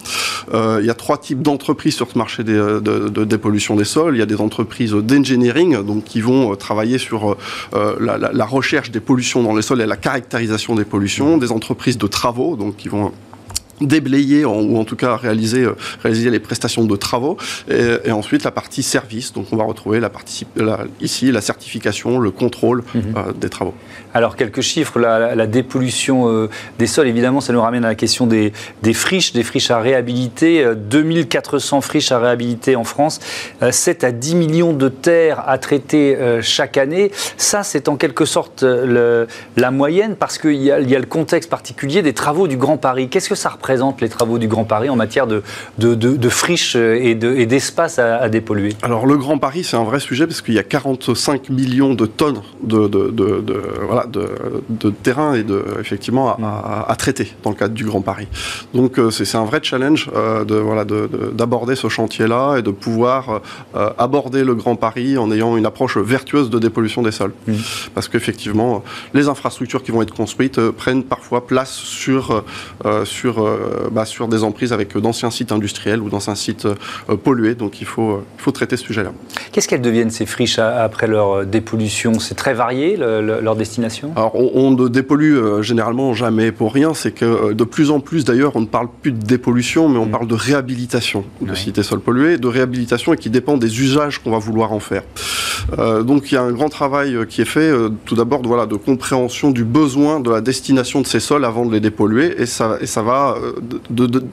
il 0.54 0.86
y 0.86 0.90
a 0.90 0.94
trois 0.96 1.18
types 1.18 1.42
d'entreprises 1.42 1.96
sur 1.96 2.10
ce 2.10 2.18
marché 2.18 2.44
des, 2.44 2.54
de, 2.54 3.10
de, 3.10 3.24
dépollution 3.24 3.76
des 3.76 3.86
sols. 3.86 4.16
Il 4.16 4.20
y 4.20 4.24
a 4.24 4.28
des 4.28 4.42
entreprises 4.42 4.94
d'engineering, 5.02 5.84
donc 5.84 6.04
qui 6.04 6.22
vont 6.22 6.52
euh, 6.52 6.56
travailler 6.56 6.98
sur 6.98 7.32
euh, 7.32 7.96
la, 8.00 8.18
la, 8.18 8.32
la, 8.32 8.46
recherche 8.46 8.92
des 8.92 9.00
pollutions 9.00 9.44
dans 9.44 9.56
les 9.56 9.62
sols 9.62 9.82
et 9.82 9.86
la 9.86 9.98
caractérisation 9.98 10.76
des 10.76 10.86
pollutions, 10.86 11.38
des 11.38 11.52
entreprises 11.52 11.98
de 11.98 12.08
travaux, 12.08 12.56
donc 12.56 12.78
qui 12.78 12.90
vont 12.90 13.12
déblayer 13.82 14.46
ou 14.46 14.78
en 14.78 14.84
tout 14.84 14.96
cas 14.96 15.16
réaliser, 15.16 15.64
euh, 15.64 15.76
réaliser 16.04 16.30
les 16.30 16.40
prestations 16.40 16.86
de 16.86 16.96
travaux. 16.96 17.38
Et, 17.70 17.98
et, 18.06 18.12
ensuite 18.12 18.44
la 18.44 18.52
partie 18.52 18.84
service. 18.84 19.34
Donc 19.34 19.48
on 19.52 19.58
va 19.58 19.64
retrouver 19.64 20.00
la 20.00 20.10
partie 20.10 20.46
la, 20.56 20.80
ici 21.02 21.32
la 21.32 21.42
certification 21.42 22.20
le 22.20 22.32
contrôle 22.32 22.84
mmh. 22.94 23.00
euh, 23.16 23.34
des 23.34 23.50
travaux. 23.50 23.74
Alors 24.14 24.36
quelques 24.36 24.62
chiffres. 24.62 25.00
La, 25.00 25.36
la 25.36 25.48
dépollution 25.48 26.30
euh, 26.30 26.50
des 26.78 26.88
sols 26.88 27.08
évidemment 27.08 27.42
ça 27.42 27.54
nous 27.54 27.62
ramène 27.62 27.86
à 27.86 27.90
la 27.90 27.96
question 27.96 28.28
des, 28.28 28.54
des 28.82 28.94
friches 28.94 29.34
des 29.34 29.44
friches 29.44 29.72
à 29.72 29.80
réhabiliter. 29.80 30.66
2400 30.76 31.82
friches 31.82 32.12
à 32.12 32.20
réhabiliter 32.20 32.76
en 32.76 32.84
France. 32.84 33.20
7 33.70 34.04
à 34.04 34.12
10 34.12 34.36
millions 34.36 34.74
de 34.74 34.90
terres 34.90 35.44
à 35.48 35.58
traiter 35.58 36.18
chaque 36.42 36.78
année. 36.78 37.12
Ça 37.38 37.64
c'est 37.64 37.88
en 37.88 37.96
quelque 37.96 38.26
sorte 38.26 38.64
le, 38.64 39.28
la 39.56 39.72
moyenne 39.72 40.16
parce 40.16 40.38
qu'il 40.38 40.54
y, 40.54 40.66
y, 40.66 40.72
a 40.72 41.00
le 41.00 41.06
contexte 41.06 41.50
particulier 41.50 42.02
des 42.02 42.14
travaux 42.14 42.48
du 42.48 42.58
Grand 42.58 42.78
Paris. 42.78 43.10
Qu'est-ce 43.10 43.30
que 43.30 43.36
ça 43.36 43.50
représente 43.50 43.69
représentent 43.70 44.02
les 44.02 44.10
travaux 44.10 44.40
du 44.40 44.48
Grand 44.48 44.64
Paris 44.64 44.90
en 44.90 44.96
matière 44.96 45.28
de, 45.28 45.44
de, 45.78 45.94
de, 45.94 46.18
de 46.18 46.30
friches 46.30 46.76
et 46.76 47.14
d'espace 47.14 48.00
à, 48.00 48.16
à, 48.16 48.28
dépolluer 48.28 48.76
Alors 48.82 49.06
le 49.06 49.16
Grand 49.16 49.38
Paris, 49.38 49.64
c'est 49.64 49.78
un 49.78 49.84
vrai 49.84 50.00
sujet 50.00 50.26
parce 50.26 50.42
qu'il 50.42 50.56
y 50.56 50.60
a 50.60 50.64
45 50.64 51.50
millions 51.50 51.94
de 51.94 52.08
tonnes 52.08 52.42
de, 52.64 52.88
de, 52.88 53.62
voilà, 53.86 54.08
de, 54.08 54.90
terrain 55.04 55.36
et 55.36 55.44
de, 55.44 55.64
effectivement 55.80 56.30
à, 56.30 56.88
à, 56.88 56.96
traiter 56.96 57.32
dans 57.44 57.52
le 57.52 57.56
cadre 57.56 57.76
du 57.76 57.86
Grand 57.86 58.02
Paris. 58.02 58.28
Donc 58.74 58.98
euh, 58.98 59.12
c'est 59.12 59.38
un 59.38 59.46
vrai 59.46 59.60
challenge 59.62 60.10
euh, 60.16 60.44
de 60.46 60.56
voilà, 60.56 60.84
d'aborder 60.84 61.76
ce 61.76 61.90
chantier-là 61.90 62.58
et 62.58 62.64
de 62.64 62.72
pouvoir 62.72 63.42
euh, 63.76 63.92
aborder 64.00 64.44
le 64.44 64.56
Grand 64.56 64.78
Paris 64.78 65.20
en 65.20 65.32
ayant 65.32 65.58
une 65.58 65.68
approche 65.68 65.98
vertueuse 65.98 66.50
de 66.50 66.58
dépollution 66.58 67.04
des 67.04 67.12
sols. 67.12 67.34
Mmh. 67.48 67.54
Parce 67.94 68.08
qu'effectivement, 68.08 68.84
les 69.14 69.28
infrastructures 69.28 69.84
qui 69.84 69.92
vont 69.92 70.02
être 70.02 70.14
construites 70.14 70.60
prennent 70.72 71.04
parfois 71.04 71.46
place 71.46 71.74
sur, 71.74 72.44
sur 73.04 73.59
bah, 73.92 74.06
sur 74.06 74.28
des 74.28 74.44
emprises 74.44 74.74
avec 74.74 74.98
d'anciens 74.98 75.32
sites 75.32 75.52
industriels 75.52 76.02
ou 76.02 76.10
d'anciens 76.10 76.36
sites 76.36 76.66
euh, 76.66 77.16
pollués. 77.16 77.56
Donc 77.56 77.82
il 77.82 77.88
faut, 77.88 78.12
euh, 78.12 78.26
il 78.38 78.42
faut 78.42 78.52
traiter 78.52 78.78
ce 78.78 78.84
sujet-là. 78.84 79.12
Qu'est-ce 79.52 79.68
qu'elles 79.68 79.82
deviennent 79.82 80.12
ces 80.12 80.26
friches 80.26 80.60
après 80.60 81.08
leur 81.08 81.46
dépollution? 81.46 82.20
C'est 82.20 82.36
très 82.36 82.54
varié 82.54 82.98
le, 82.98 83.22
le, 83.22 83.40
leur 83.42 83.56
destination? 83.56 84.12
Alors 84.16 84.36
on, 84.36 84.72
ne 84.72 84.88
dépollue 84.88 85.62
généralement 85.62 86.14
jamais 86.14 86.52
pour 86.52 86.74
rien. 86.74 86.94
C'est 86.94 87.12
que 87.12 87.54
de 87.54 87.64
plus 87.64 87.92
en 87.92 88.00
plus 88.00 88.26
d'ailleurs 88.26 88.56
on 88.56 88.62
ne 88.62 88.66
parle 88.66 88.88
plus 89.02 89.12
de 89.12 89.24
dépollution 89.24 89.90
mais 89.90 89.98
on 89.98 90.06
mmh. 90.06 90.12
parle 90.12 90.28
de 90.28 90.36
réhabilitation 90.36 91.24
de 91.42 91.52
oui. 91.52 91.58
sites 91.58 91.78
et 91.78 91.84
sols 91.84 92.00
pollués, 92.00 92.38
de 92.38 92.48
réhabilitation 92.48 93.14
et 93.14 93.18
qui 93.18 93.30
dépend 93.30 93.58
des 93.58 93.82
usages 93.82 94.20
qu'on 94.20 94.32
va 94.32 94.40
vouloir 94.40 94.72
en 94.74 94.80
faire. 94.80 95.04
Euh, 95.78 96.04
donc 96.04 96.32
il 96.32 96.36
y 96.36 96.38
a 96.38 96.44
un 96.44 96.52
grand 96.52 96.70
travail 96.70 97.18
qui 97.28 97.42
est 97.42 97.46
fait 97.46 97.60
euh, 97.60 97.90
tout 98.06 98.16
d'abord 98.16 98.42
voilà, 98.44 98.66
de 98.66 98.76
compréhension 98.76 99.52
du 99.52 99.64
besoin 99.64 100.20
de 100.20 100.30
la 100.32 100.42
destination 100.42 101.02
de 101.02 101.08
ces 101.08 101.20
sols 101.20 101.46
avant 101.46 101.66
de 101.66 101.72
les 101.72 101.80
dépolluer 101.80 102.42
et 102.42 102.46
ça, 102.46 102.78
et 102.82 102.86
ça 102.86 103.02
va 103.02 103.36
de, 103.90 104.24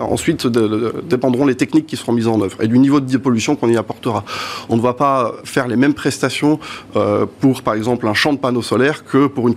ensuite 0.00 0.46
dépendront 0.46 1.46
les 1.46 1.54
techniques 1.54 1.86
qui 1.86 1.96
seront 1.96 2.12
mises 2.12 2.28
en 2.28 2.40
œuvre 2.40 2.62
et 2.62 2.68
du 2.68 2.78
niveau 2.78 3.00
de 3.00 3.06
dépollution 3.06 3.56
qu'on 3.56 3.68
y 3.68 3.76
apportera. 3.76 4.24
On 4.68 4.76
ne 4.76 4.82
va 4.82 4.94
pas 4.94 5.34
faire 5.44 5.68
les 5.68 5.76
mêmes 5.76 5.94
prestations 5.94 6.58
euh, 6.96 7.26
pour 7.40 7.62
par 7.62 7.74
exemple 7.74 8.06
un 8.06 8.14
champ 8.14 8.32
de 8.32 8.38
panneaux 8.38 8.62
solaires 8.62 9.04
que 9.04 9.26
pour, 9.26 9.48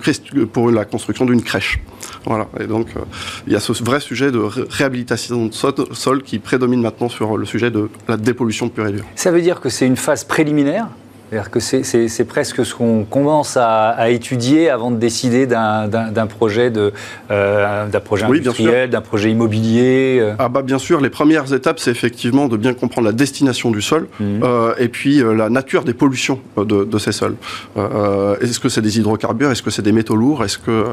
la 0.72 0.86
construction 0.86 1.26
d'une 1.26 1.42
crèche. 1.42 1.80
Voilà. 2.26 2.48
Et 2.60 2.68
donc 2.68 2.88
euh, 2.96 3.02
il 3.48 3.54
y 3.54 3.56
a 3.56 3.60
ce 3.60 3.72
vrai 3.84 4.00
sujet 4.00 4.32
de 4.32 4.40
réhabilitation 4.40 5.46
de 5.48 5.54
sol 5.54 6.24
qui 6.24 6.40
prédomine 6.40 6.82
maintenant 6.82 7.10
sur 7.10 7.38
le 7.38 7.46
sujet 7.46 7.72
de 7.72 7.90
la 8.08 8.18
dépollution 8.18 8.70
pure 8.70 8.88
et 8.88 8.92
dure. 8.92 9.06
Ça 9.16 9.32
veut 9.32 9.42
dire 9.42 9.62
que 9.62 9.70
c'est 9.70 9.86
une 9.86 9.98
phase 9.98 10.24
préliminaire 10.24 10.88
c'est-à-dire 11.30 11.52
que 11.52 11.60
c'est 11.60 12.26
presque 12.26 12.66
ce 12.66 12.74
qu'on 12.74 13.04
commence 13.04 13.56
à, 13.56 13.90
à, 13.90 14.10
étudier 14.10 14.70
avant 14.72 14.90
de 14.90 14.98
décider 14.98 15.46
d'un 15.46 16.28
projet, 16.28 16.72
de, 16.72 16.92
euh, 17.30 17.88
projet 18.04 18.26
oui, 18.28 18.40
industriel, 18.40 18.90
d'un 18.90 19.02
projet 19.02 19.30
immobilier. 19.30 20.18
Euh. 20.20 20.34
Ah 20.40 20.50
bah 20.50 20.64
bien 20.64 20.80
sûr, 20.80 21.02
les 21.02 21.12
premières 21.12 21.54
étapes, 21.54 21.80
c'est 21.80 21.92
effectivement 21.92 22.48
de 22.48 22.58
bien 22.58 22.74
comprendre 22.74 23.06
la 23.06 23.14
destination 23.14 23.70
du 23.70 23.82
sol 23.82 24.08
mmh. 24.20 24.24
euh, 24.44 24.74
et 24.80 24.88
puis 24.88 25.22
euh, 25.22 25.34
la 25.34 25.50
nature 25.50 25.84
des 25.84 25.94
pollutions 25.94 26.40
de, 26.58 26.84
de 26.84 26.98
ces 26.98 27.12
sols. 27.12 27.36
Est-ce 27.76 28.60
que 28.60 28.70
c'est 28.70 28.82
des 28.82 28.98
hydrocarbures? 28.98 29.52
Est-ce 29.52 29.62
que 29.62 29.70
c'est 29.70 29.84
des 29.84 29.92
métaux 29.92 30.16
lourds? 30.16 30.44
Est-ce 30.44 30.58
que 30.58 30.86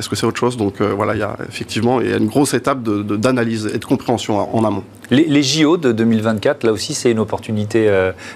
c'est 0.00 0.24
autre 0.24 0.38
chose? 0.38 0.56
Donc 0.56 0.80
voilà, 0.80 1.14
il 1.14 1.20
y 1.20 1.22
a 1.22 1.36
effectivement 1.48 2.00
il 2.00 2.10
y 2.10 2.14
a 2.14 2.16
une 2.16 2.28
grosse 2.28 2.54
étape 2.54 2.82
d'analyse 2.82 3.64
de, 3.64 3.68
de, 3.70 3.74
et 3.74 3.78
de 3.78 3.84
compréhension 3.84 4.38
en, 4.38 4.58
en 4.58 4.64
amont. 4.64 4.84
Les, 5.10 5.24
les, 5.24 5.42
JO 5.42 5.76
de 5.76 5.92
2024, 5.92 6.64
là 6.64 6.72
aussi, 6.72 6.92
c'est 6.92 7.12
une 7.12 7.20
opportunité 7.20 7.88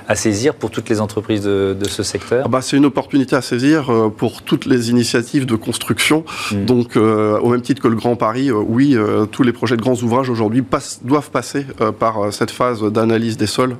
à 0.06 0.14
saisir 0.14 0.54
pour 0.54 0.70
toutes 0.70 0.88
les 0.88 1.00
entreprises 1.00 1.29
entreprises 1.30 1.44
de, 1.44 1.76
de 1.78 1.88
ce 1.88 2.02
secteur 2.02 2.42
ah 2.44 2.48
bah, 2.48 2.60
C'est 2.62 2.76
une 2.76 2.86
opportunité 2.86 3.36
à 3.36 3.42
saisir 3.42 3.90
euh, 3.90 4.08
pour 4.08 4.42
toutes 4.42 4.66
les 4.66 4.90
initiatives 4.90 5.46
de 5.46 5.54
construction. 5.54 6.24
Mmh. 6.52 6.64
Donc, 6.64 6.96
euh, 6.96 7.38
au 7.38 7.50
même 7.50 7.62
titre 7.62 7.82
que 7.82 7.88
le 7.88 7.96
Grand 7.96 8.16
Paris, 8.16 8.50
euh, 8.50 8.54
oui, 8.54 8.94
euh, 8.94 9.26
tous 9.26 9.42
les 9.42 9.52
projets 9.52 9.76
de 9.76 9.82
grands 9.82 9.94
ouvrages 9.94 10.30
aujourd'hui 10.30 10.64
doivent 11.02 11.30
passer 11.30 11.66
euh, 11.80 11.92
par 11.92 12.32
cette 12.32 12.50
phase 12.50 12.82
d'analyse 12.82 13.36
des 13.36 13.46
sols 13.46 13.76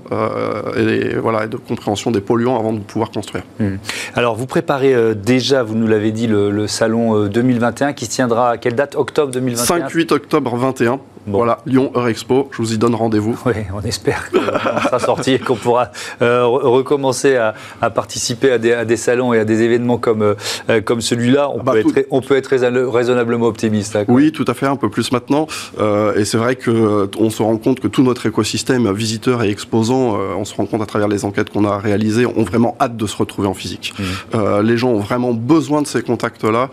et, 0.77 1.17
voilà, 1.17 1.45
et 1.45 1.49
de 1.49 1.57
compréhension 1.57 2.11
des 2.11 2.21
polluants 2.21 2.59
avant 2.59 2.73
de 2.73 2.81
pouvoir 2.81 3.11
construire. 3.11 3.45
Mmh. 3.59 3.77
Alors, 4.15 4.37
vous 4.37 4.47
préparez 4.47 5.15
déjà, 5.15 5.63
vous 5.63 5.75
nous 5.75 5.87
l'avez 5.87 6.13
dit, 6.13 6.27
le, 6.27 6.51
le, 6.51 6.67
salon 6.67 7.27
2021 7.27 7.93
qui 7.93 8.07
se 8.07 8.11
tiendra 8.11 8.51
à 8.51 8.57
quelle 8.59 8.75
date? 8.75 8.95
Octobre 8.97 9.33
2021 9.33 9.89
5-8 9.89 10.13
octobre 10.13 10.57
21. 10.57 11.01
Bon. 11.31 11.38
Voilà, 11.38 11.59
Lyon 11.64 11.93
Eurexpo, 11.95 12.49
je 12.51 12.57
vous 12.57 12.73
y 12.73 12.79
donne 12.79 12.95
rendez-vous. 12.95 13.38
Oui, 13.47 13.55
on 13.75 13.81
espère 13.81 14.31
qu'on 14.31 14.38
sera 14.38 14.99
sorti 14.99 15.33
et 15.33 15.38
qu'on 15.38 15.57
pourra 15.57 15.90
euh, 16.23 16.45
recommencer 16.45 17.37
à, 17.37 17.55
à, 17.81 17.90
participer 17.90 18.53
à 18.53 18.59
des, 18.59 18.73
à 18.73 18.85
des, 18.85 18.97
salons 18.97 19.33
et 19.33 19.38
à 19.38 19.45
des 19.45 19.62
événements 19.62 19.99
comme, 19.99 20.23
euh, 20.23 20.81
comme 20.83 21.01
celui-là. 21.01 21.51
On, 21.51 21.62
bah, 21.62 21.73
peut 21.73 21.79
être, 21.97 22.07
on 22.11 22.21
peut 22.21 22.37
être 22.37 22.49
raisonnablement 22.49 23.47
optimiste. 23.47 23.97
Hein, 23.97 24.05
oui, 24.09 24.31
tout 24.31 24.45
à 24.47 24.55
fait, 24.55 24.66
un 24.66 24.77
peu 24.77 24.88
plus 24.88 25.11
maintenant. 25.11 25.47
Euh, 25.81 26.14
et 26.14 26.25
c'est 26.25 26.37
vrai 26.37 26.57
qu'on 26.57 27.31
se 27.31 27.43
rend 27.43 27.57
compte 27.57 27.81
que 27.81 27.88
tout 27.88 28.03
notre 28.03 28.27
écosystème, 28.27 28.93
visiteurs 28.93 29.43
et 29.43 29.51
exposants, 29.51 30.16
on 30.37 30.45
se 30.45 30.55
rend 30.55 30.66
compte 30.66 30.83
à 30.83 30.87
travers 30.87 31.09
les 31.09 31.25
enquêtes 31.25 31.51
qu'on 31.51 31.64
a 31.64 31.79
réalisées, 31.79 32.27
ont 32.27 32.45
vraiment 32.45 32.77
hâte 32.81 32.97
de 32.97 33.07
se 33.07 33.16
retrouver 33.16 33.49
en 33.49 33.55
physique. 33.55 33.95
Mmh. 33.99 34.61
les 34.62 34.77
gens 34.77 34.90
ont 34.90 35.01
vraiment 35.01 35.33
besoin 35.33 35.83
de 35.83 35.87
ces 35.87 36.03
contacts-là 36.03 36.71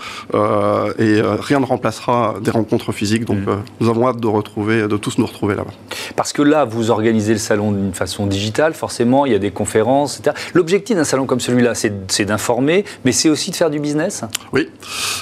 et 1.00 1.22
rien 1.22 1.60
ne 1.60 1.66
remplacera 1.66 2.36
des 2.42 2.52
rencontres 2.52 2.92
physiques. 2.92 3.26
Donc 3.26 3.40
mmh. 3.40 3.62
nous 3.80 3.90
avons 3.90 4.08
hâte 4.08 4.20
de 4.20 4.28
retrouver, 4.28 4.47
de 4.56 4.98
tous 4.98 5.18
nous 5.18 5.26
retrouver 5.26 5.56
là-bas. 5.56 5.74
Parce 6.16 6.34
que 6.34 6.42
là, 6.42 6.66
vous 6.66 6.92
organisez 6.92 7.34
le 7.34 7.40
salon 7.40 7.72
d'une 7.72 7.94
façon 7.94 8.26
digitale, 8.26 8.74
forcément, 8.74 9.26
il 9.26 9.32
y 9.32 9.36
a 9.36 9.40
des 9.40 9.52
conférences, 9.52 10.20
etc. 10.20 10.36
L'objectif 10.54 10.96
d'un 10.96 11.04
salon 11.04 11.26
comme 11.26 11.40
celui-là, 11.40 11.74
c'est 11.76 12.26
d'informer, 12.26 12.86
mais 13.06 13.12
c'est 13.12 13.30
aussi 13.30 13.52
de 13.52 13.56
faire 13.56 13.70
du 13.70 13.80
business? 13.80 14.24
Oui, 14.54 14.70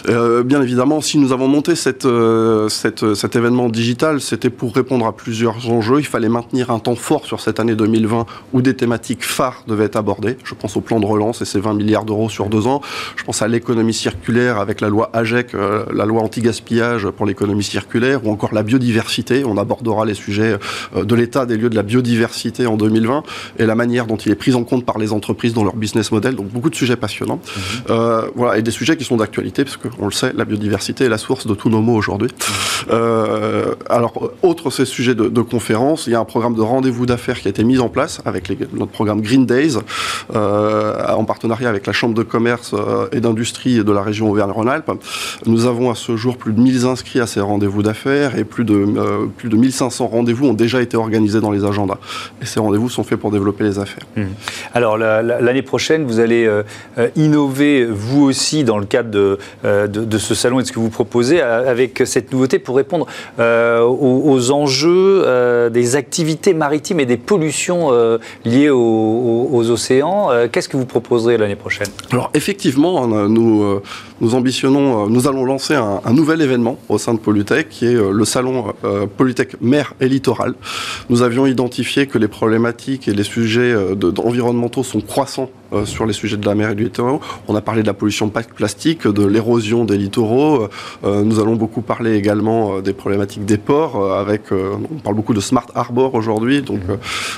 euh, 0.09 0.43
bien 0.43 0.61
évidemment, 0.61 1.01
si 1.01 1.17
nous 1.17 1.31
avons 1.33 1.47
monté 1.47 1.75
cette, 1.75 2.05
euh, 2.05 2.69
cette, 2.69 3.13
cet 3.15 3.35
événement 3.35 3.69
digital, 3.69 4.21
c'était 4.21 4.49
pour 4.49 4.73
répondre 4.73 5.05
à 5.05 5.15
plusieurs 5.15 5.69
enjeux. 5.69 5.99
Il 5.99 6.05
fallait 6.05 6.29
maintenir 6.29 6.69
un 6.69 6.79
temps 6.79 6.95
fort 6.95 7.25
sur 7.25 7.39
cette 7.41 7.59
année 7.59 7.75
2020 7.75 8.25
où 8.53 8.61
des 8.61 8.75
thématiques 8.75 9.23
phares 9.23 9.63
devaient 9.67 9.85
être 9.85 9.95
abordées. 9.95 10.38
Je 10.43 10.53
pense 10.53 10.77
au 10.77 10.81
plan 10.81 10.99
de 10.99 11.05
relance 11.05 11.41
et 11.41 11.45
ses 11.45 11.59
20 11.59 11.73
milliards 11.73 12.05
d'euros 12.05 12.29
sur 12.29 12.47
deux 12.47 12.67
ans. 12.67 12.81
Je 13.15 13.23
pense 13.23 13.41
à 13.41 13.47
l'économie 13.47 13.93
circulaire 13.93 14.59
avec 14.59 14.81
la 14.81 14.89
loi 14.89 15.09
AGEC, 15.13 15.53
euh, 15.53 15.85
la 15.93 16.05
loi 16.05 16.21
anti-gaspillage 16.21 17.09
pour 17.09 17.25
l'économie 17.25 17.63
circulaire, 17.63 18.25
ou 18.25 18.31
encore 18.31 18.53
la 18.53 18.63
biodiversité. 18.63 19.05
On 19.46 19.58
abordera 19.58 20.06
les 20.06 20.13
sujets 20.13 20.58
euh, 20.96 21.04
de 21.04 21.15
l'état 21.15 21.46
des 21.46 21.58
lieux 21.58 21.70
de 21.70 21.76
la 21.76 21.84
biodiversité 21.84 22.68
en 22.68 22.78
2020 22.78 23.24
et 23.60 23.65
la 23.65 23.76
manière 23.76 24.06
dont 24.08 24.18
il 24.18 24.32
est 24.32 24.36
pris 24.36 24.54
en 24.54 24.63
compte 24.63 24.86
par 24.86 24.98
les 24.98 25.13
entreprises 25.13 25.54
dans 25.54 25.63
leur 25.63 25.76
business 25.76 26.12
model. 26.12 26.36
Donc 26.36 26.48
beaucoup 26.48 26.70
de 26.70 26.76
sujets 26.76 26.96
passionnants. 26.96 27.38
Mmh. 27.38 27.60
Euh, 27.89 28.22
voilà, 28.36 28.58
et 28.58 28.62
des 28.62 28.72
sujets 28.72 28.98
qui 28.98 29.04
sont 29.04 29.18
d'actualité, 29.18 29.63
parce 29.63 29.78
qu'on 29.78 30.06
le 30.06 30.12
sait, 30.12 30.34
la 30.36 30.46
biodiversité 30.46 31.06
est 31.06 31.10
la 31.10 31.18
source 31.18 31.48
de 31.48 31.54
tous 31.54 31.70
nos 31.70 31.82
mots 31.82 31.96
aujourd'hui. 31.96 32.30
Mmh. 32.30 32.91
Euh, 32.91 33.76
alors, 33.89 34.32
autre 34.41 34.70
ces 34.70 34.86
sujets 34.86 35.15
de, 35.15 35.28
de 35.28 35.41
conférences, 35.41 36.08
il 36.08 36.12
y 36.12 36.15
a 36.15 36.20
un 36.20 36.26
programme 36.26 36.56
de 36.56 36.62
rendez-vous 36.62 37.06
d'affaires 37.06 37.39
qui 37.39 37.48
a 37.48 37.52
été 37.52 37.63
mis 37.63 37.80
en 37.80 37.89
place 37.89 38.22
avec 38.26 38.48
les, 38.48 38.58
notre 38.74 38.91
programme 38.91 39.22
Green 39.22 39.46
Days, 39.46 39.78
euh, 40.34 41.06
en 41.08 41.26
partenariat 41.26 41.70
avec 41.70 41.88
la 41.88 41.94
Chambre 41.94 42.13
de 42.13 42.24
commerce 42.24 42.74
euh, 42.74 43.08
et 43.12 43.20
d'industrie 43.20 43.84
de 43.84 43.91
la 43.91 44.02
région 44.02 44.30
Auvergne-Rhône-Alpes. 44.30 44.91
Nous 45.46 45.65
avons 45.65 45.89
à 45.91 45.96
ce 45.96 46.15
jour 46.15 46.38
plus 46.38 46.54
de 46.54 46.60
1000 46.60 46.86
inscrits 46.86 47.20
à 47.20 47.28
ces 47.28 47.39
rendez-vous 47.39 47.84
d'affaires 47.84 48.38
et 48.38 48.44
plus 48.44 48.65
de 48.65 48.74
plus 49.38 49.49
de 49.49 49.55
1500 49.55 50.08
rendez-vous 50.08 50.47
ont 50.47 50.53
déjà 50.53 50.81
été 50.81 50.97
organisés 50.97 51.41
dans 51.41 51.51
les 51.51 51.65
agendas. 51.65 51.97
Et 52.41 52.45
ces 52.45 52.60
rendez-vous 52.60 52.89
sont 52.89 53.03
faits 53.03 53.19
pour 53.19 53.31
développer 53.31 53.63
les 53.63 53.79
affaires. 53.79 54.05
Mmh. 54.15 54.23
Alors 54.73 54.97
l'année 54.97 55.62
prochaine, 55.62 56.05
vous 56.05 56.19
allez 56.19 56.49
innover 57.15 57.86
vous 57.86 58.23
aussi 58.23 58.63
dans 58.63 58.77
le 58.77 58.86
cadre 58.86 59.10
de, 59.10 59.38
de, 59.63 60.17
ce 60.17 60.36
salon 60.36 60.60
et 60.60 60.63
de 60.63 60.67
ce 60.67 60.71
que 60.71 60.79
vous 60.79 60.89
proposez 60.89 61.41
avec 61.41 62.03
cette 62.05 62.31
nouveauté 62.31 62.60
pour 62.60 62.75
répondre 62.75 63.08
aux, 63.39 64.51
enjeux 64.51 65.69
des 65.71 65.95
activités 65.95 66.53
maritimes 66.53 66.99
et 66.99 67.05
des 67.05 67.17
pollutions 67.17 67.91
liées 68.45 68.69
aux, 68.69 69.69
océans. 69.69 70.29
Qu'est-ce 70.51 70.69
que 70.69 70.77
vous 70.77 70.86
proposerez 70.86 71.38
l'année 71.38 71.55
prochaine? 71.55 71.88
Alors 72.12 72.29
effectivement, 72.34 73.08
nous, 73.08 73.81
nous 74.21 74.36
ambitionnons, 74.36 75.08
nous 75.08 75.27
allons 75.27 75.45
lancer 75.45 75.73
un, 75.75 76.01
un 76.03 76.13
nouvel 76.13 76.41
événement 76.41 76.77
au 76.89 76.97
sein 76.97 77.13
de 77.13 77.19
Polytech 77.19 77.69
qui 77.69 77.86
est 77.86 77.93
le 77.93 78.25
salon 78.25 78.73
Polytech 79.17 79.62
mer 79.62 79.93
et 80.00 80.08
littoral. 80.08 80.56
Nous 81.10 81.21
avions 81.21 81.45
identifié 81.45 82.08
que 82.08 82.17
les 82.17 82.28
problématiques 82.28 83.08
et 83.08 83.13
les 83.13 83.24
sujets 83.24 83.74
euh, 83.74 83.95
environnementaux 84.17 84.84
sont 84.84 85.02
croissants 85.02 85.50
euh, 85.50 85.64
sur 85.83 86.05
les 86.05 86.13
sujets 86.13 86.38
de 86.38 86.45
la 86.45 86.55
mer 86.55 86.69
et 86.69 86.75
du 86.75 86.83
littoral. 86.85 87.19
On 87.47 87.55
a 87.55 87.61
parlé 87.61 87.81
de 87.81 87.88
la 87.88 87.93
pollution 87.93 88.29
plastique, 88.29 89.07
de 89.07 89.25
l'érosion 89.25 89.83
des 89.83 89.97
littoraux. 89.97 90.69
Euh, 91.03 91.23
nous 91.23 91.39
allons 91.39 91.55
beaucoup 91.55 91.81
parler 91.81 92.15
également 92.15 92.79
des 92.79 92.93
problématiques 92.93 93.45
des 93.45 93.57
ports. 93.57 94.13
Avec, 94.13 94.51
on 94.51 94.99
parle 95.03 95.15
beaucoup 95.15 95.33
de 95.33 95.39
smart 95.39 95.67
harbor 95.75 96.15
aujourd'hui. 96.15 96.61
Donc, 96.61 96.81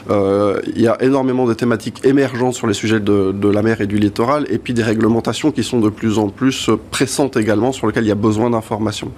il 0.10 0.82
y 0.82 0.88
a 0.88 1.02
énormément 1.02 1.46
de 1.46 1.54
thématiques 1.54 2.06
émergentes 2.06 2.54
sur 2.54 2.68
les 2.68 2.74
sujets 2.74 3.00
de, 3.00 3.32
de, 3.32 3.50
la 3.50 3.62
mer 3.62 3.82
et 3.82 3.88
du 3.88 3.98
littoral, 3.98 4.46
et 4.50 4.58
puis 4.58 4.74
des 4.74 4.84
réglementations 4.84 5.52
qui 5.52 5.64
sont 5.64 5.80
de 5.80 5.90
plus 5.90 6.20
en 6.20 6.30
plus 6.30 6.70
pressantes 6.92 7.38
également, 7.38 7.72
sur 7.72 7.88
lesquelles 7.88 8.06
il 8.06 8.10
y 8.10 8.12
a 8.12 8.16
besoin 8.16 8.50
d'informations. 8.50 9.12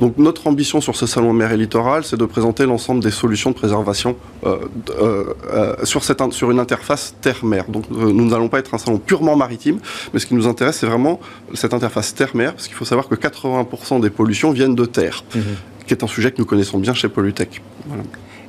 Donc, 0.00 0.18
notre 0.18 0.46
ambition 0.46 0.80
sur 0.80 0.96
ce 0.96 1.06
salon 1.06 1.32
mer 1.32 1.52
et 1.52 1.56
littoral, 1.56 2.04
c'est 2.04 2.16
de 2.16 2.24
présenter 2.24 2.66
l'ensemble 2.66 3.02
des 3.02 3.10
solutions 3.10 3.50
de 3.50 3.54
préservation 3.54 4.16
euh, 4.46 4.58
euh, 5.00 5.74
sur, 5.84 6.04
cette, 6.04 6.22
sur 6.32 6.50
une 6.50 6.58
interface 6.58 7.14
terre-mer. 7.20 7.64
Donc 7.68 7.84
euh, 7.92 8.12
nous 8.12 8.32
n'allons 8.48 8.50
pas 8.50 8.58
être 8.58 8.74
un 8.74 8.78
salon 8.78 8.98
purement 8.98 9.36
maritime, 9.36 9.78
mais 10.12 10.20
ce 10.20 10.26
qui 10.26 10.34
nous 10.34 10.46
intéresse, 10.46 10.78
c'est 10.78 10.86
vraiment 10.86 11.20
cette 11.54 11.74
interface 11.74 12.14
terre-mer, 12.14 12.54
parce 12.54 12.66
qu'il 12.66 12.76
faut 12.76 12.84
savoir 12.84 13.08
que 13.08 13.14
80% 13.14 14.00
des 14.00 14.10
pollutions 14.10 14.50
viennent 14.50 14.74
de 14.74 14.86
terre, 14.86 15.24
mhm. 15.34 15.42
qui 15.86 15.94
est 15.94 16.02
un 16.02 16.08
sujet 16.08 16.30
que 16.32 16.38
nous 16.38 16.46
connaissons 16.46 16.78
bien 16.78 16.94
chez 16.94 17.08
Polytech. 17.08 17.62
Voilà 17.86 18.02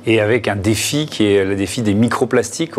et 0.06 0.20
avec 0.20 0.48
un 0.48 0.56
défi 0.56 1.06
qui 1.06 1.24
est 1.24 1.44
le 1.44 1.56
défi 1.56 1.82
des 1.82 1.94
microplastiques. 1.94 2.72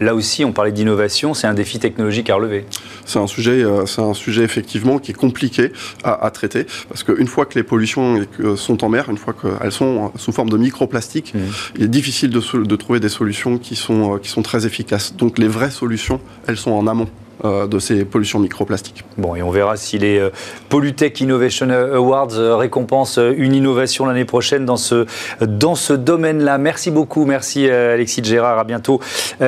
là 0.00 0.14
aussi, 0.14 0.44
on 0.44 0.52
parlait 0.52 0.72
d'innovation, 0.72 1.34
c'est 1.34 1.46
un 1.46 1.54
défi 1.54 1.78
technologique 1.78 2.30
à 2.30 2.36
relever. 2.36 2.64
C'est 3.04 3.18
un 3.18 3.26
sujet, 3.26 3.62
euh, 3.62 3.86
c'est 3.86 4.00
un 4.02 4.14
sujet 4.14 4.42
effectivement 4.42 4.98
qui 4.98 5.10
est 5.10 5.14
compliqué 5.14 5.72
à, 6.02 6.30
traiter 6.30 6.66
parce 6.88 7.04
qu'une 7.04 7.28
fois 7.28 7.46
que 7.46 7.54
les 7.54 7.62
pollutions 7.62 8.26
sont 8.56 8.84
en 8.84 8.88
mer, 8.88 9.08
une 9.08 9.18
fois 9.18 9.34
qu'elles 9.34 9.72
sont 9.72 10.12
sous 10.16 10.32
forme 10.32 10.50
de 10.50 10.56
microplastiques, 10.56 11.34
mmh. 11.34 11.38
il 11.76 11.82
est 11.84 11.88
difficile 11.88 12.30
de, 12.30 12.64
de, 12.64 12.76
trouver 12.76 13.00
des 13.00 13.08
solutions 13.08 13.58
qui 13.58 13.76
sont, 13.76 14.14
euh, 14.14 14.18
qui 14.18 14.28
sont 14.28 14.42
très 14.42 14.66
efficaces. 14.66 15.14
Donc 15.14 15.38
les 15.38 15.48
vraies 15.48 15.70
solutions, 15.70 16.20
elles 16.46 16.56
sont 16.56 16.72
en 16.72 16.86
amont. 16.86 17.08
Euh, 17.44 17.66
de 17.66 17.78
ces 17.78 18.06
pollutions 18.06 18.38
microplastiques. 18.38 19.04
Bon, 19.18 19.34
et 19.34 19.42
on 19.42 19.50
verra 19.50 19.76
si 19.76 19.98
les 19.98 20.18
euh, 20.18 20.30
Polytech 20.70 21.20
Innovation 21.20 21.68
Awards 21.68 22.38
euh, 22.38 22.56
récompensent 22.56 23.18
une 23.18 23.54
innovation 23.54 24.06
l'année 24.06 24.24
prochaine 24.24 24.64
dans 24.64 24.78
ce, 24.78 25.04
dans 25.42 25.74
ce 25.74 25.92
domaine-là. 25.92 26.56
Merci 26.56 26.90
beaucoup, 26.90 27.26
merci 27.26 27.68
Alexis 27.68 28.24
Gérard, 28.24 28.58
à 28.58 28.64
bientôt 28.64 29.00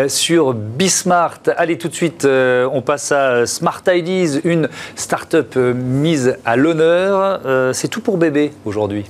sur 0.08 0.52
Bismart. 0.52 1.40
Allez, 1.56 1.78
tout 1.78 1.88
de 1.88 1.94
suite, 1.94 2.26
on 2.26 2.82
passe 2.82 3.12
à 3.12 3.46
Smart 3.46 3.82
Ideas, 3.88 4.40
une 4.44 4.68
start-up 4.94 5.56
mise 5.56 6.36
à 6.44 6.56
l'honneur. 6.56 7.40
C'est 7.74 7.88
tout 7.88 8.00
pour 8.00 8.18
bébé 8.18 8.52
aujourd'hui. 8.64 9.04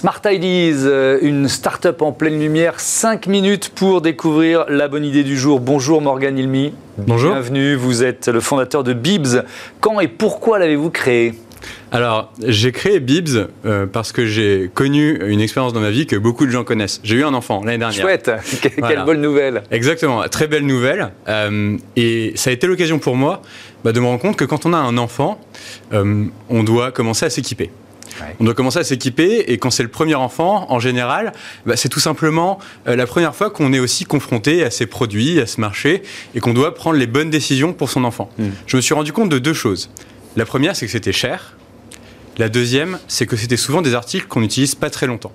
Smart 0.00 0.22
Ideas, 0.24 0.86
euh, 0.86 1.18
une 1.20 1.46
start-up 1.46 2.00
en 2.00 2.12
pleine 2.12 2.40
lumière. 2.40 2.80
5 2.80 3.26
minutes 3.26 3.68
pour 3.68 4.00
découvrir 4.00 4.64
la 4.70 4.88
bonne 4.88 5.04
idée 5.04 5.24
du 5.24 5.36
jour. 5.36 5.60
Bonjour 5.60 6.00
Morgan 6.00 6.38
Ilmi. 6.38 6.72
Bonjour. 6.96 7.32
Bienvenue, 7.32 7.74
vous 7.74 8.02
êtes 8.02 8.28
le 8.28 8.40
fondateur 8.40 8.82
de 8.82 8.94
Bibs. 8.94 9.44
Quand 9.80 10.00
et 10.00 10.08
pourquoi 10.08 10.58
l'avez-vous 10.58 10.88
créé? 10.88 11.34
Alors, 11.92 12.32
j'ai 12.42 12.72
créé 12.72 12.98
Bibs 12.98 13.50
euh, 13.66 13.84
parce 13.84 14.12
que 14.12 14.24
j'ai 14.24 14.70
connu 14.72 15.20
une 15.26 15.42
expérience 15.42 15.74
dans 15.74 15.80
ma 15.80 15.90
vie 15.90 16.06
que 16.06 16.16
beaucoup 16.16 16.46
de 16.46 16.50
gens 16.50 16.64
connaissent. 16.64 17.02
J'ai 17.04 17.16
eu 17.16 17.24
un 17.24 17.34
enfant 17.34 17.62
l'année 17.62 17.76
dernière. 17.76 18.00
Chouette, 18.00 18.30
quelle 18.62 19.04
bonne 19.04 19.20
nouvelle. 19.20 19.64
Exactement, 19.70 20.22
très 20.28 20.46
belle 20.46 20.64
nouvelle. 20.64 21.10
Euh, 21.28 21.76
et 21.96 22.32
ça 22.36 22.48
a 22.48 22.54
été 22.54 22.66
l'occasion 22.66 22.98
pour 22.98 23.16
moi 23.16 23.42
bah, 23.84 23.92
de 23.92 24.00
me 24.00 24.06
rendre 24.06 24.22
compte 24.22 24.36
que 24.36 24.46
quand 24.46 24.64
on 24.64 24.72
a 24.72 24.78
un 24.78 24.96
enfant, 24.96 25.38
on 25.92 26.62
doit 26.62 26.90
commencer 26.90 27.26
à 27.26 27.30
s'équiper. 27.30 27.70
On 28.38 28.44
doit 28.44 28.54
commencer 28.54 28.78
à 28.78 28.84
s'équiper 28.84 29.44
et 29.48 29.58
quand 29.58 29.70
c'est 29.70 29.82
le 29.82 29.88
premier 29.88 30.14
enfant, 30.14 30.66
en 30.70 30.80
général, 30.80 31.32
bah, 31.66 31.76
c'est 31.76 31.88
tout 31.88 32.00
simplement 32.00 32.58
euh, 32.86 32.96
la 32.96 33.06
première 33.06 33.34
fois 33.34 33.50
qu'on 33.50 33.72
est 33.72 33.78
aussi 33.78 34.04
confronté 34.04 34.64
à 34.64 34.70
ces 34.70 34.86
produits, 34.86 35.40
à 35.40 35.46
ce 35.46 35.60
marché 35.60 36.02
et 36.34 36.40
qu'on 36.40 36.54
doit 36.54 36.74
prendre 36.74 36.96
les 36.96 37.06
bonnes 37.06 37.30
décisions 37.30 37.72
pour 37.72 37.90
son 37.90 38.04
enfant. 38.04 38.30
Hmm. 38.38 38.50
Je 38.66 38.76
me 38.76 38.82
suis 38.82 38.94
rendu 38.94 39.12
compte 39.12 39.28
de 39.28 39.38
deux 39.38 39.54
choses. 39.54 39.90
La 40.36 40.44
première, 40.44 40.76
c'est 40.76 40.86
que 40.86 40.92
c'était 40.92 41.12
cher. 41.12 41.56
La 42.38 42.48
deuxième, 42.48 42.98
c'est 43.08 43.26
que 43.26 43.36
c'était 43.36 43.56
souvent 43.56 43.82
des 43.82 43.94
articles 43.94 44.26
qu'on 44.26 44.40
n'utilise 44.40 44.74
pas 44.74 44.90
très 44.90 45.06
longtemps. 45.06 45.32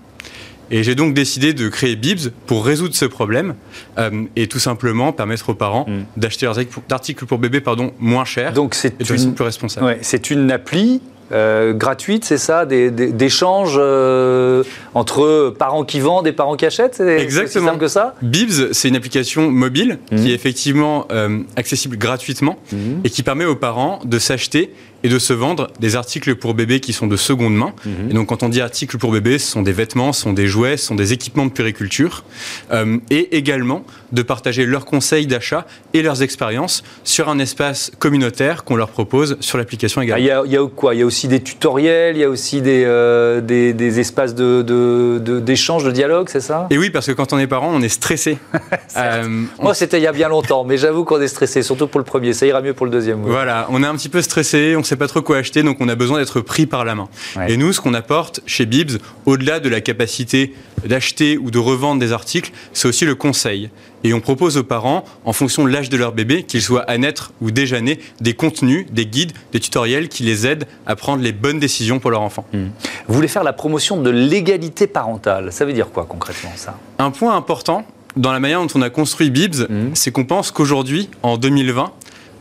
Et 0.71 0.83
j'ai 0.83 0.95
donc 0.95 1.13
décidé 1.13 1.53
de 1.53 1.69
créer 1.69 1.95
Bibs 1.95 2.31
pour 2.47 2.65
résoudre 2.65 2.95
ce 2.95 3.05
problème 3.05 3.55
euh, 3.97 4.23
et 4.35 4.47
tout 4.47 4.59
simplement 4.59 5.13
permettre 5.13 5.49
aux 5.49 5.53
parents 5.53 5.85
hmm. 5.87 6.05
d'acheter 6.17 6.47
leurs 6.47 6.57
articles 6.89 7.25
pour 7.25 7.37
bébé 7.37 7.61
pardon, 7.61 7.93
moins 7.99 8.25
cher 8.25 8.53
donc 8.53 8.73
c'est 8.73 8.99
de 8.99 9.15
une... 9.15 9.35
plus 9.35 9.43
responsable. 9.43 9.97
c'est 10.01 10.31
une 10.31 10.51
appli 10.51 11.01
euh, 11.31 11.73
gratuite, 11.73 12.23
c'est 12.25 12.37
ça 12.37 12.65
D'échanges 12.65 13.77
euh, 13.77 14.63
entre 14.93 15.53
parents 15.57 15.83
qui 15.83 15.99
vendent 15.99 16.27
et 16.27 16.31
parents 16.31 16.55
qui 16.55 16.65
achètent 16.65 16.99
Exactement. 16.99 17.67
simple 17.67 17.79
que 17.79 17.87
ça? 17.87 18.15
Bibs, 18.21 18.71
c'est 18.71 18.89
une 18.89 18.95
application 18.95 19.49
mobile 19.49 19.99
qui 20.09 20.15
mhm. 20.15 20.27
est 20.27 20.33
effectivement 20.33 21.07
euh, 21.11 21.39
accessible 21.55 21.97
gratuitement 21.97 22.57
mhm. 22.71 23.01
et 23.03 23.09
qui 23.09 23.23
permet 23.23 23.45
aux 23.45 23.55
parents 23.55 23.99
de 24.05 24.19
s'acheter 24.19 24.71
et 25.03 25.09
de 25.09 25.19
se 25.19 25.33
vendre 25.33 25.69
des 25.79 25.95
articles 25.95 26.35
pour 26.35 26.53
bébé 26.53 26.79
qui 26.79 26.93
sont 26.93 27.07
de 27.07 27.17
seconde 27.17 27.55
main. 27.55 27.73
Mhm. 27.85 28.11
Et 28.11 28.13
donc 28.13 28.27
quand 28.27 28.43
on 28.43 28.49
dit 28.49 28.61
articles 28.61 28.97
pour 28.97 29.11
bébé, 29.11 29.39
ce 29.39 29.47
sont 29.47 29.61
des 29.61 29.71
vêtements, 29.71 30.13
ce 30.13 30.21
sont 30.21 30.33
des 30.33 30.47
jouets, 30.47 30.77
ce 30.77 30.87
sont 30.87 30.95
des 30.95 31.13
équipements 31.13 31.45
de 31.45 31.51
périculture. 31.51 32.23
Euh, 32.71 32.97
et 33.09 33.37
également 33.37 33.85
de 34.11 34.21
partager 34.21 34.65
leurs 34.65 34.85
conseils 34.85 35.27
d'achat 35.27 35.65
et 35.93 36.01
leurs 36.01 36.23
expériences 36.23 36.83
sur 37.03 37.29
un 37.29 37.39
espace 37.39 37.91
communautaire 37.99 38.63
qu'on 38.63 38.75
leur 38.75 38.89
propose 38.89 39.37
sur 39.39 39.57
l'application 39.57 40.01
également. 40.01 40.15
Ah, 40.17 40.43
il 40.45 40.51
y, 40.51 40.57
a, 40.57 40.67
quoi? 40.67 40.95
Il 40.95 40.99
y 40.99 41.03
a 41.03 41.05
aussi 41.05 41.27
des 41.27 41.41
tutoriels, 41.41 42.15
il 42.15 42.19
y 42.19 42.23
a 42.23 42.29
aussi 42.29 42.61
des, 42.61 42.83
euh, 42.85 43.41
des, 43.41 43.99
espaces 43.99 44.33
d'échange, 44.35 45.83
de, 45.83 45.89
de, 45.89 45.93
dialogue, 45.93 46.29
c'est 46.29 46.41
ça? 46.41 46.67
Et 46.69 46.77
oui, 46.77 46.89
parce 46.89 47.07
que 47.07 47.11
quand 47.11 47.33
on 47.33 47.39
est 47.39 47.47
parent, 47.47 47.71
on 47.73 47.81
est 47.81 47.89
stressé. 47.89 48.37
euh, 48.97 49.43
Moi, 49.59 49.73
c'était 49.73 49.97
il 49.97 50.03
y 50.03 50.07
a 50.07 50.11
bien 50.11 50.29
longtemps, 50.29 50.63
mais 50.63 50.77
j'avoue 50.77 51.03
qu'on 51.03 51.21
est 51.21 51.27
stressé, 51.27 51.61
surtout 51.61 51.87
pour 51.87 51.99
le 51.99 52.05
premier. 52.05 52.33
Ça 52.33 52.45
ira 52.45 52.61
mieux 52.61 52.73
pour 52.73 52.85
le 52.85 52.91
deuxième. 52.91 53.21
Voilà, 53.21 53.67
on 53.69 53.83
est 53.83 53.87
un 53.87 53.95
petit 53.95 54.09
peu 54.09 54.21
stressé, 54.21 54.75
on 54.77 54.83
sait 54.83 54.94
pas 54.95 55.07
trop 55.07 55.21
quoi 55.21 55.37
acheter, 55.37 55.63
donc 55.63 55.77
on 55.79 55.89
a 55.89 55.95
besoin 55.95 56.19
d'être 56.19 56.41
pris 56.41 56.65
par 56.65 56.85
la 56.85 56.95
main. 56.95 57.09
Et 57.47 57.57
nous, 57.57 57.73
ce 57.73 57.81
qu'on 57.81 57.93
apporte 57.93 58.41
chez 58.45 58.65
Bibs, 58.65 58.97
au-delà 59.25 59.59
de 59.59 59.69
la 59.69 59.81
capacité 59.81 60.53
d'acheter 60.85 61.37
ou 61.37 61.51
de 61.51 61.59
revendre 61.59 61.99
des 61.99 62.11
articles, 62.11 62.51
c'est 62.73 62.87
aussi 62.87 63.05
le 63.05 63.15
conseil. 63.15 63.69
Et 64.03 64.13
on 64.13 64.21
propose 64.21 64.57
aux 64.57 64.63
parents, 64.63 65.03
en 65.25 65.33
fonction 65.33 65.63
de 65.63 65.69
l'âge 65.69 65.89
de 65.89 65.97
leur 65.97 66.11
bébé, 66.11 66.43
qu'il 66.43 66.61
soit 66.61 66.83
à 66.83 66.97
naître 66.97 67.33
ou 67.41 67.49
déjà 67.49 67.81
né, 67.81 67.99
des 68.21 68.33
contenus, 68.33 68.85
des 68.91 69.07
guides, 69.07 69.31
des 69.51 69.59
tutoriels 69.59 70.09
qui 70.09 70.21
les 70.23 70.45
aident 70.45 70.67
à 70.85 70.95
prendre 70.95 71.23
les 71.23 71.31
bonnes 71.31 71.59
décisions 71.59 71.99
pour 71.99 72.11
leur 72.11 72.21
enfant. 72.21 72.45
Hmm. 72.53 72.67
Vous 73.07 73.15
voulez 73.15 73.27
faire 73.27 73.43
la 73.43 73.53
promotion 73.53 73.99
de 74.01 74.11
l'égalité 74.11 74.85
parentale. 74.85 75.51
Ça 75.51 75.65
veut 75.65 75.73
dire 75.73 75.89
quoi 75.89 76.05
concrètement 76.07 76.51
ça? 76.55 76.77
Un 76.99 77.09
point 77.09 77.35
important 77.35 77.83
dans 78.15 78.31
la 78.31 78.39
manière 78.39 78.61
dont 78.61 78.67
on 78.75 78.81
a 78.81 78.89
construit 78.89 79.31
Bibs, 79.31 79.67
hmm. 79.67 79.95
c'est 79.95 80.11
qu'on 80.11 80.25
pense 80.25 80.51
qu'aujourd'hui, 80.51 81.09
en 81.23 81.37
2020, 81.37 81.91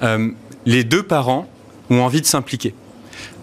euh, 0.02 0.28
les 0.66 0.84
deux 0.84 1.02
parents 1.02 1.48
ont 1.90 2.00
envie 2.00 2.20
de 2.20 2.26
s'impliquer. 2.26 2.74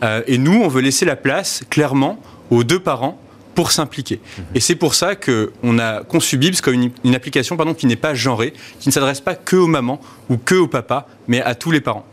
Euh, 0.04 0.22
et 0.28 0.38
nous, 0.38 0.62
on 0.62 0.68
veut 0.68 0.82
laisser 0.82 1.06
la 1.06 1.16
place, 1.16 1.64
clairement, 1.70 2.20
aux 2.50 2.64
deux 2.64 2.80
parents 2.80 3.20
pour 3.56 3.72
s'impliquer. 3.72 4.20
Mhm. 4.38 4.44
Et 4.56 4.60
c'est 4.60 4.76
pour 4.76 4.96
ça 4.96 5.16
qu'on 5.16 5.80
a 5.80 6.04
conçu 6.04 6.38
Bibs 6.38 6.60
comme 6.62 6.90
une, 7.04 7.16
application 7.16 7.58
pardon, 7.58 7.74
qui 7.74 7.86
n'est 7.86 7.96
pas 7.96 8.14
genrée, 8.14 8.54
qui 8.80 8.90
ne 8.90 8.94
s'adresse 8.94 9.22
pas 9.22 9.36
que 9.36 9.56
aux 9.56 9.68
mamans 9.68 10.00
ou 10.30 10.38
que 10.38 10.56
aux 10.56 10.68
papas, 10.68 11.08
mais 11.28 11.42
à 11.42 11.56
tous 11.56 11.72
les 11.72 11.82
parents. 11.82 12.06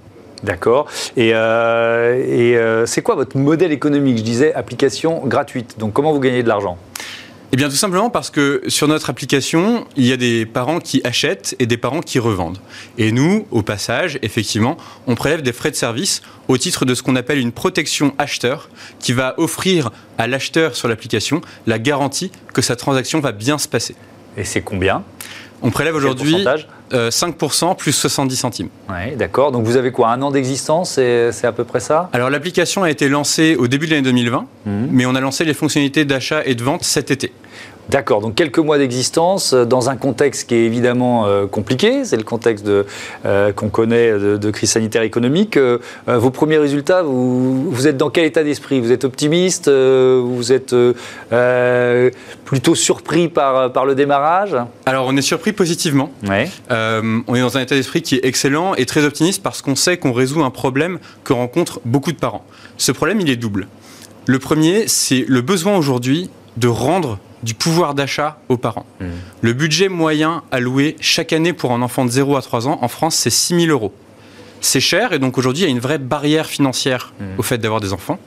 D'accord. 0.42 0.86
Et, 1.16 1.32
euh, 1.34 2.14
euh, 2.56 2.86
c'est 2.86 3.02
quoi 3.02 3.16
votre 3.16 3.36
modèle 3.36 3.72
économique? 3.72 4.18
Je 4.18 4.22
disais 4.22 4.54
application 4.54 5.22
gratuite. 5.26 5.76
Donc 5.78 5.92
comment 5.92 6.12
vous 6.12 6.20
gagnez 6.20 6.42
de 6.42 6.48
l'argent? 6.48 6.78
Eh 7.50 7.56
bien, 7.56 7.70
tout 7.70 7.76
simplement 7.76 8.10
parce 8.10 8.28
que 8.28 8.62
sur 8.68 8.88
notre 8.88 9.08
application, 9.08 9.86
il 9.96 10.04
y 10.04 10.12
a 10.12 10.18
des 10.18 10.44
parents 10.44 10.80
qui 10.80 11.00
achètent 11.02 11.56
et 11.58 11.64
des 11.64 11.78
parents 11.78 12.02
qui 12.02 12.18
revendent. 12.18 12.58
Et 12.98 13.10
nous, 13.10 13.46
au 13.50 13.62
passage, 13.62 14.18
effectivement, 14.20 14.76
on 15.06 15.14
prélève 15.14 15.40
des 15.40 15.54
frais 15.54 15.70
de 15.70 15.76
service 15.76 16.20
au 16.48 16.58
titre 16.58 16.84
de 16.84 16.94
ce 16.94 17.02
qu'on 17.02 17.16
appelle 17.16 17.38
une 17.38 17.52
protection 17.52 18.14
acheteur, 18.18 18.68
qui 19.00 19.14
va 19.14 19.34
offrir 19.38 19.90
à 20.18 20.26
l'acheteur 20.26 20.76
sur 20.76 20.88
l'application 20.88 21.40
la 21.66 21.78
garantie 21.78 22.30
que 22.52 22.60
sa 22.60 22.76
transaction 22.76 23.20
va 23.20 23.32
bien 23.32 23.56
se 23.56 23.66
passer. 23.66 23.96
Et 24.36 24.44
c'est 24.44 24.60
combien? 24.60 25.02
On 25.62 25.70
prélève 25.70 25.94
aujourd'hui 25.94 26.44
euh, 26.94 27.10
5% 27.10 27.76
plus 27.76 27.92
70 27.92 28.36
centimes. 28.36 28.68
Ouais, 28.88 29.14
d'accord. 29.16 29.50
Donc 29.52 29.64
vous 29.64 29.76
avez 29.76 29.90
quoi 29.92 30.08
Un 30.10 30.22
an 30.22 30.30
d'existence 30.30 30.92
C'est 30.92 31.32
c'est 31.32 31.46
à 31.46 31.52
peu 31.52 31.64
près 31.64 31.80
ça? 31.80 32.08
Alors 32.12 32.30
l'application 32.30 32.82
a 32.84 32.90
été 32.90 33.08
lancée 33.08 33.56
au 33.56 33.66
début 33.68 33.86
de 33.86 33.90
l'année 33.92 34.02
2020, 34.02 34.46
Mhm. 34.66 34.88
mais 34.90 35.04
on 35.06 35.14
a 35.14 35.20
lancé 35.20 35.44
les 35.44 35.54
fonctionnalités 35.54 36.04
d'achat 36.04 36.42
et 36.44 36.54
de 36.54 36.62
vente 36.62 36.84
cet 36.84 37.10
été. 37.10 37.32
D'accord, 37.88 38.20
donc 38.20 38.34
quelques 38.34 38.58
mois 38.58 38.76
d'existence 38.76 39.54
euh, 39.54 39.64
dans 39.64 39.88
un 39.88 39.96
contexte 39.96 40.48
qui 40.48 40.54
est 40.56 40.64
évidemment 40.64 41.26
euh, 41.26 41.46
compliqué, 41.46 42.04
c'est 42.04 42.18
le 42.18 42.22
contexte 42.22 42.66
euh, 42.68 43.52
qu'on 43.52 43.70
connaît 43.70 44.12
de, 44.12 44.36
de 44.36 44.50
crise 44.50 44.72
sanitaire 44.72 45.02
économique. 45.02 45.56
Euh, 45.56 45.78
vos 46.06 46.30
premiers 46.30 46.58
résultats, 46.58 47.02
vous, 47.02 47.70
vous 47.70 47.86
êtes 47.86 47.96
dans 47.96 48.10
quel 48.10 48.26
état 48.26 48.44
d'esprit? 48.44 48.80
Vous 48.80 48.92
êtes 48.92 49.04
optimiste? 49.04 49.68
Euh, 49.68 50.20
Vous 50.22 50.52
êtes 50.52 50.74
plutôt 52.44 52.74
surpris 52.74 53.28
par, 53.28 53.72
par 53.72 53.86
le 53.86 53.94
démarrage? 53.94 54.56
Alors 54.86 55.06
on 55.06 55.16
est 55.16 55.22
surpris 55.22 55.52
positivement. 55.52 56.10
Ouais. 56.26 56.50
On 56.70 57.34
est 57.34 57.40
dans 57.40 57.56
un 57.56 57.60
état 57.60 57.74
d'esprit 57.74 58.02
qui 58.02 58.16
est 58.16 58.24
excellent 58.24 58.74
et 58.74 58.86
très 58.86 59.04
optimiste 59.04 59.42
parce 59.42 59.62
qu'on 59.62 59.76
sait 59.76 59.96
qu'on 59.96 60.12
résout 60.12 60.42
un 60.42 60.50
problème 60.50 60.98
que 61.24 61.32
rencontrent 61.32 61.80
beaucoup 61.84 62.12
de 62.12 62.18
parents. 62.18 62.44
Ce 62.76 62.92
problème, 62.92 63.20
il 63.20 63.30
est 63.30 63.36
double. 63.36 63.66
Le 64.26 64.38
premier, 64.38 64.88
c'est 64.88 65.24
le 65.26 65.40
besoin 65.40 65.76
aujourd'hui 65.76 66.30
de 66.58 66.68
rendre 66.68 67.18
du 67.42 67.54
pouvoir 67.54 67.94
d'achat 67.94 68.38
aux 68.48 68.56
parents. 68.56 68.86
Mhm. 69.00 69.08
Le 69.42 69.52
budget 69.52 69.88
moyen 69.88 70.42
alloué 70.50 70.96
chaque 71.00 71.32
année 71.32 71.52
pour 71.52 71.72
un 71.72 71.82
enfant 71.82 72.04
de 72.04 72.10
0 72.10 72.36
à 72.36 72.42
3 72.42 72.66
ans 72.66 72.78
en 72.82 72.88
France, 72.88 73.14
c'est 73.14 73.30
6 73.30 73.60
000 73.66 73.70
euros. 73.72 73.92
C'est 74.60 74.80
cher 74.80 75.12
et 75.12 75.20
donc 75.20 75.38
aujourd'hui, 75.38 75.62
il 75.62 75.66
y 75.66 75.68
a 75.68 75.70
une 75.70 75.78
vraie 75.78 75.98
barrière 75.98 76.46
financière 76.46 77.12
Mhm. 77.20 77.26
au 77.38 77.42
fait 77.42 77.58
d'avoir 77.58 77.80
des 77.80 77.92
enfants. 77.92 78.18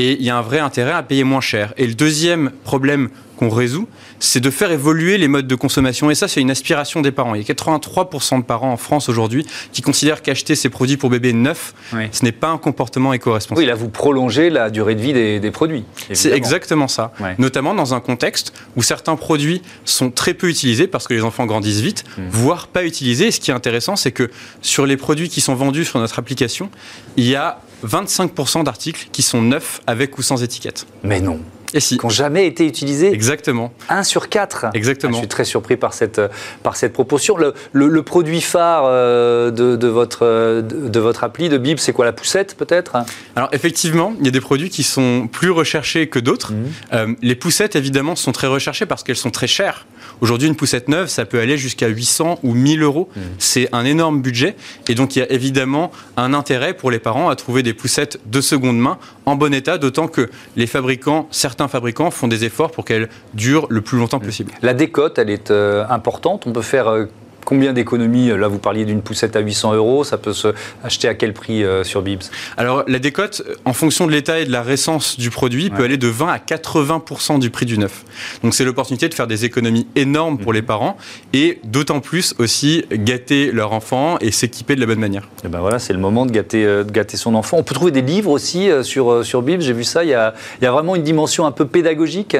Et 0.00 0.16
il 0.18 0.22
y 0.24 0.30
a 0.30 0.36
un 0.38 0.40
vrai 0.40 0.60
intérêt 0.60 0.92
à 0.92 1.02
payer 1.02 1.24
moins 1.24 1.42
cher. 1.42 1.74
Et 1.76 1.86
le 1.86 1.92
deuxième 1.92 2.50
problème 2.64 3.10
qu'on 3.36 3.50
résout, 3.50 3.86
c'est 4.18 4.40
de 4.40 4.48
faire 4.50 4.70
évoluer 4.70 5.18
les 5.18 5.28
modes 5.28 5.46
de 5.46 5.54
consommation. 5.54 6.10
Et 6.10 6.14
ça, 6.14 6.26
c'est 6.26 6.40
une 6.40 6.50
aspiration 6.50 7.02
des 7.02 7.10
parents. 7.10 7.34
Il 7.34 7.46
y 7.46 7.50
a 7.50 7.54
83% 7.54 8.38
de 8.38 8.44
parents 8.44 8.72
en 8.72 8.76
France 8.78 9.10
aujourd'hui 9.10 9.46
qui 9.72 9.82
considèrent 9.82 10.22
qu'acheter 10.22 10.54
ces 10.54 10.70
produits 10.70 10.96
pour 10.96 11.10
bébés 11.10 11.34
neufs, 11.34 11.74
Oui. 11.92 12.04
ce 12.12 12.24
n'est 12.24 12.32
pas 12.32 12.48
un 12.48 12.56
comportement 12.56 13.12
éco-responsable. 13.12 13.60
Oui, 13.60 13.66
là, 13.66 13.74
vous 13.74 13.90
prolongez 13.90 14.48
la 14.48 14.70
durée 14.70 14.94
de 14.94 15.00
vie 15.02 15.12
des, 15.12 15.38
des 15.38 15.50
produits. 15.50 15.84
C'est 16.14 16.32
exactement 16.32 16.88
ça. 16.88 17.12
Ouais. 17.20 17.34
Notamment 17.38 17.74
dans 17.74 17.92
un 17.92 18.00
contexte 18.00 18.54
où 18.76 18.82
certains 18.82 19.16
produits 19.16 19.60
sont 19.84 20.10
très 20.10 20.32
peu 20.32 20.48
utilisés 20.48 20.86
parce 20.86 21.06
que 21.08 21.12
les 21.12 21.22
enfants 21.24 21.44
grandissent 21.44 21.80
vite, 21.80 22.04
Mm. 22.16 22.22
voire 22.30 22.68
pas 22.68 22.84
utilisés. 22.84 23.26
Et 23.26 23.30
ce 23.30 23.40
qui 23.40 23.50
est 23.50 23.54
intéressant, 23.54 23.96
c'est 23.96 24.12
que 24.12 24.30
sur 24.62 24.86
les 24.86 24.96
produits 24.96 25.28
qui 25.28 25.40
sont 25.42 25.54
vendus 25.54 25.84
sur 25.84 25.98
notre 25.98 26.18
application, 26.18 26.70
il 27.18 27.26
y 27.26 27.36
a 27.36 27.60
25% 27.86 28.64
d'articles 28.64 29.08
qui 29.12 29.22
sont 29.22 29.42
neufs 29.42 29.80
avec 29.86 30.18
ou 30.18 30.22
sans 30.22 30.42
étiquette. 30.42 30.86
Mais 31.02 31.20
non, 31.20 31.38
Et 31.74 31.80
si. 31.80 31.96
qui 31.98 32.04
n'ont 32.04 32.10
jamais 32.10 32.46
été 32.46 32.66
utilisés. 32.66 33.12
Exactement. 33.12 33.72
1 33.88 34.02
sur 34.02 34.28
4. 34.28 34.66
Exactement. 34.74 35.12
je 35.14 35.18
suis 35.18 35.28
très 35.28 35.44
surpris 35.44 35.76
par 35.76 35.94
cette, 35.94 36.20
par 36.62 36.76
cette 36.76 36.92
proportion. 36.92 37.36
Le, 37.36 37.54
le- 37.72 37.88
le 37.88 38.02
produit 38.02 38.40
phare 38.40 38.82
euh, 38.86 39.50
de, 39.50 39.76
de 39.76 39.88
votre, 39.88 40.20
euh, 40.26 40.62
de, 40.62 40.88
de 40.88 41.00
votre 41.00 41.24
appli, 41.24 41.48
de 41.48 41.58
Bib, 41.58 41.78
c'est 41.78 41.92
quoi 41.92 42.04
la 42.04 42.12
poussette 42.12 42.56
peut-être? 42.56 42.96
Alors 43.36 43.48
effectivement, 43.52 44.14
il 44.20 44.24
y 44.26 44.28
a 44.28 44.32
des 44.32 44.40
produits 44.40 44.70
qui 44.70 44.82
sont 44.82 45.28
plus 45.30 45.50
recherchés 45.50 46.08
que 46.08 46.18
d'autres. 46.18 46.52
Mhm. 46.52 46.72
Euh, 46.92 47.14
les 47.22 47.34
poussettes, 47.34 47.76
évidemment, 47.76 48.16
sont 48.16 48.32
très 48.32 48.46
recherchées 48.46 48.86
parce 48.86 49.02
qu'elles 49.02 49.16
sont 49.16 49.30
très 49.30 49.46
chères. 49.46 49.86
Aujourd'hui, 50.20 50.48
une 50.48 50.56
poussette 50.56 50.88
neuve, 50.88 51.08
ça 51.08 51.24
peut 51.24 51.40
aller 51.40 51.56
jusqu'à 51.56 51.88
800 51.88 52.40
ou 52.42 52.54
1000 52.54 52.82
euros. 52.82 53.08
Mhm. 53.14 53.22
C'est 53.38 53.68
un 53.72 53.84
énorme 53.84 54.20
budget. 54.20 54.56
Et 54.88 54.94
donc, 54.94 55.16
il 55.16 55.20
y 55.20 55.22
a 55.22 55.30
évidemment 55.30 55.90
un 56.16 56.34
intérêt 56.34 56.74
pour 56.74 56.90
les 56.90 56.98
parents 56.98 57.28
à 57.28 57.36
trouver 57.36 57.62
des 57.62 57.74
poussettes 57.74 58.18
de 58.26 58.40
seconde 58.40 58.78
main 58.78 58.98
en 59.26 59.36
bon 59.36 59.54
état, 59.54 59.78
d'autant 59.78 60.08
que 60.08 60.28
les 60.56 60.66
fabricants, 60.66 61.28
certains 61.30 61.68
fabricants, 61.68 62.10
font 62.10 62.28
des 62.28 62.44
efforts 62.44 62.70
pour 62.70 62.84
qu'elles 62.84 63.08
durent 63.34 63.66
le 63.70 63.80
plus 63.80 63.98
longtemps 63.98 64.20
possible. 64.20 64.52
La 64.62 64.74
décote, 64.74 65.18
elle 65.18 65.30
est 65.30 65.50
euh, 65.50 65.84
importante. 65.88 66.46
On 66.46 66.52
peut 66.52 66.62
faire 66.62 66.88
euh, 66.88 67.06
combien 67.50 67.72
d'économies 67.72 68.28
Là, 68.28 68.48
vous 68.48 68.58
parliez 68.58 68.84
d'une 68.84 69.02
poussette 69.02 69.34
à 69.36 69.40
800 69.40 69.74
euros. 69.74 70.04
Ça 70.04 70.16
peut 70.16 70.32
se 70.32 70.54
acheter 70.84 71.08
à 71.08 71.14
quel 71.14 71.34
prix 71.34 71.64
euh, 71.64 71.84
sur 71.84 72.00
Bibs? 72.00 72.22
Alors, 72.56 72.84
la 72.86 73.00
décote, 73.00 73.42
euh, 73.46 73.56
en 73.64 73.72
fonction 73.72 74.06
de 74.06 74.12
l'état 74.12 74.38
et 74.38 74.44
de 74.44 74.52
la 74.52 74.62
récence 74.62 75.18
du 75.18 75.30
produit, 75.30 75.68
peut 75.68 75.82
aller 75.82 75.96
de 75.96 76.06
20 76.06 76.28
à 76.28 76.38
80% 76.38 77.40
du 77.40 77.50
prix 77.50 77.66
du 77.66 77.76
neuf. 77.76 78.04
Donc, 78.42 78.54
c'est 78.54 78.64
l'opportunité 78.64 79.08
de 79.08 79.14
faire 79.14 79.26
des 79.26 79.44
économies 79.44 79.88
énormes 79.96 80.38
pour 80.38 80.52
les 80.52 80.62
parents 80.62 80.96
et 81.32 81.60
d'autant 81.64 82.00
plus 82.00 82.34
aussi 82.38 82.84
gâter 82.92 83.50
leur 83.52 83.72
enfant 83.72 84.16
et 84.20 84.30
s'équiper 84.30 84.76
de 84.76 84.80
la 84.80 84.86
bonne 84.86 85.00
manière. 85.00 85.28
Et 85.44 85.48
ben 85.48 85.60
voilà, 85.60 85.78
c'est 85.78 85.92
le 85.92 85.98
moment 85.98 86.26
de 86.26 86.30
gâter, 86.30 86.64
euh, 86.64 86.84
de 86.84 86.90
gâter 86.90 87.16
son 87.16 87.34
enfant. 87.34 87.58
On 87.58 87.62
peut 87.62 87.74
trouver 87.74 87.90
des 87.90 88.02
livres 88.02 88.30
aussi 88.30 88.70
euh, 88.70 88.82
sur, 88.82 89.10
euh, 89.10 89.22
sur 89.22 89.42
Bibs? 89.42 89.60
J'ai 89.60 89.72
vu 89.72 89.84
ça. 89.84 90.04
Il 90.04 90.10
y, 90.10 90.14
a, 90.14 90.34
il 90.60 90.64
y 90.64 90.66
a 90.66 90.72
vraiment 90.72 90.96
une 90.96 91.02
dimension 91.02 91.46
un 91.46 91.52
peu 91.52 91.66
pédagogique? 91.66 92.36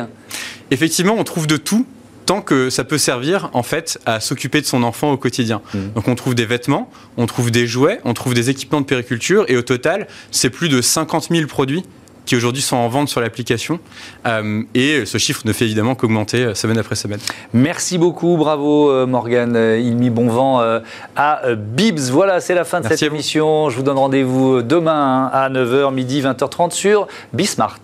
Effectivement, 0.70 1.16
on 1.18 1.25
trouve 1.25 1.46
de 1.46 1.57
tout 1.57 1.85
tant 2.31 2.43
que 2.43 2.71
ça 2.71 2.85
peut 2.85 2.97
servir 2.97 3.51
en 3.55 3.64
fait 3.64 3.99
à 4.07 4.21
s'occuper 4.21 4.61
de 4.61 4.66
son 4.66 4.85
enfant 4.85 5.11
au 5.11 5.16
quotidien. 5.16 5.62
Mhm. 5.75 5.95
Donc 5.97 6.07
on 6.07 6.14
trouve 6.14 6.37
des 6.37 6.47
vêtements, 6.47 6.88
on 7.16 7.27
trouve 7.27 7.51
des 7.51 7.66
jouets, 7.66 7.99
on 8.05 8.14
trouve 8.14 8.35
des 8.35 8.51
équipements 8.51 8.81
de 8.81 8.87
périculture 8.87 9.47
et 9.49 9.57
au 9.57 9.62
total, 9.62 10.07
c'est 10.31 10.49
plus 10.49 10.69
de 10.69 10.81
50 10.81 11.31
000 11.33 11.49
produits 11.49 11.83
qui 12.27 12.37
aujourd'hui 12.37 12.62
sont 12.62 12.77
en 12.77 12.88
vente 12.88 13.09
sur 13.09 13.21
l'application. 13.21 13.81
Euh, 14.29 14.62
et 14.77 15.07
ce 15.07 15.19
chiffre 15.19 15.43
ne 15.45 15.53
fait 15.53 15.64
évidemment 15.64 15.97
qu'augmenter 15.97 16.45
euh, 16.45 16.55
semaine 16.55 16.79
après 16.79 16.95
semaine. 16.95 17.19
Merci 17.53 17.99
beaucoup, 17.99 18.37
bravo 18.37 18.93
euh, 18.93 19.07
Morgane 19.07 19.57
euh, 19.57 19.81
Ilmi, 19.81 20.11
bon 20.11 20.29
vent 20.29 20.61
à 21.16 21.43
Bibs. 21.57 22.12
Voilà, 22.12 22.40
c'est 22.40 22.55
la 22.55 22.62
fin 22.62 22.79
de 22.79 22.85
Merci 22.85 22.99
cette 22.99 23.12
émission. 23.12 23.71
Je 23.71 23.77
vous 23.77 23.83
donne 23.83 23.99
rendez-vous 23.99 24.62
demain 24.62 25.25
hein, 25.25 25.31
à 25.33 25.51
9h, 25.51 25.93
midi, 25.93 26.23
20h30 26.23 26.71
sur 26.71 27.09
Bismart. 27.33 27.81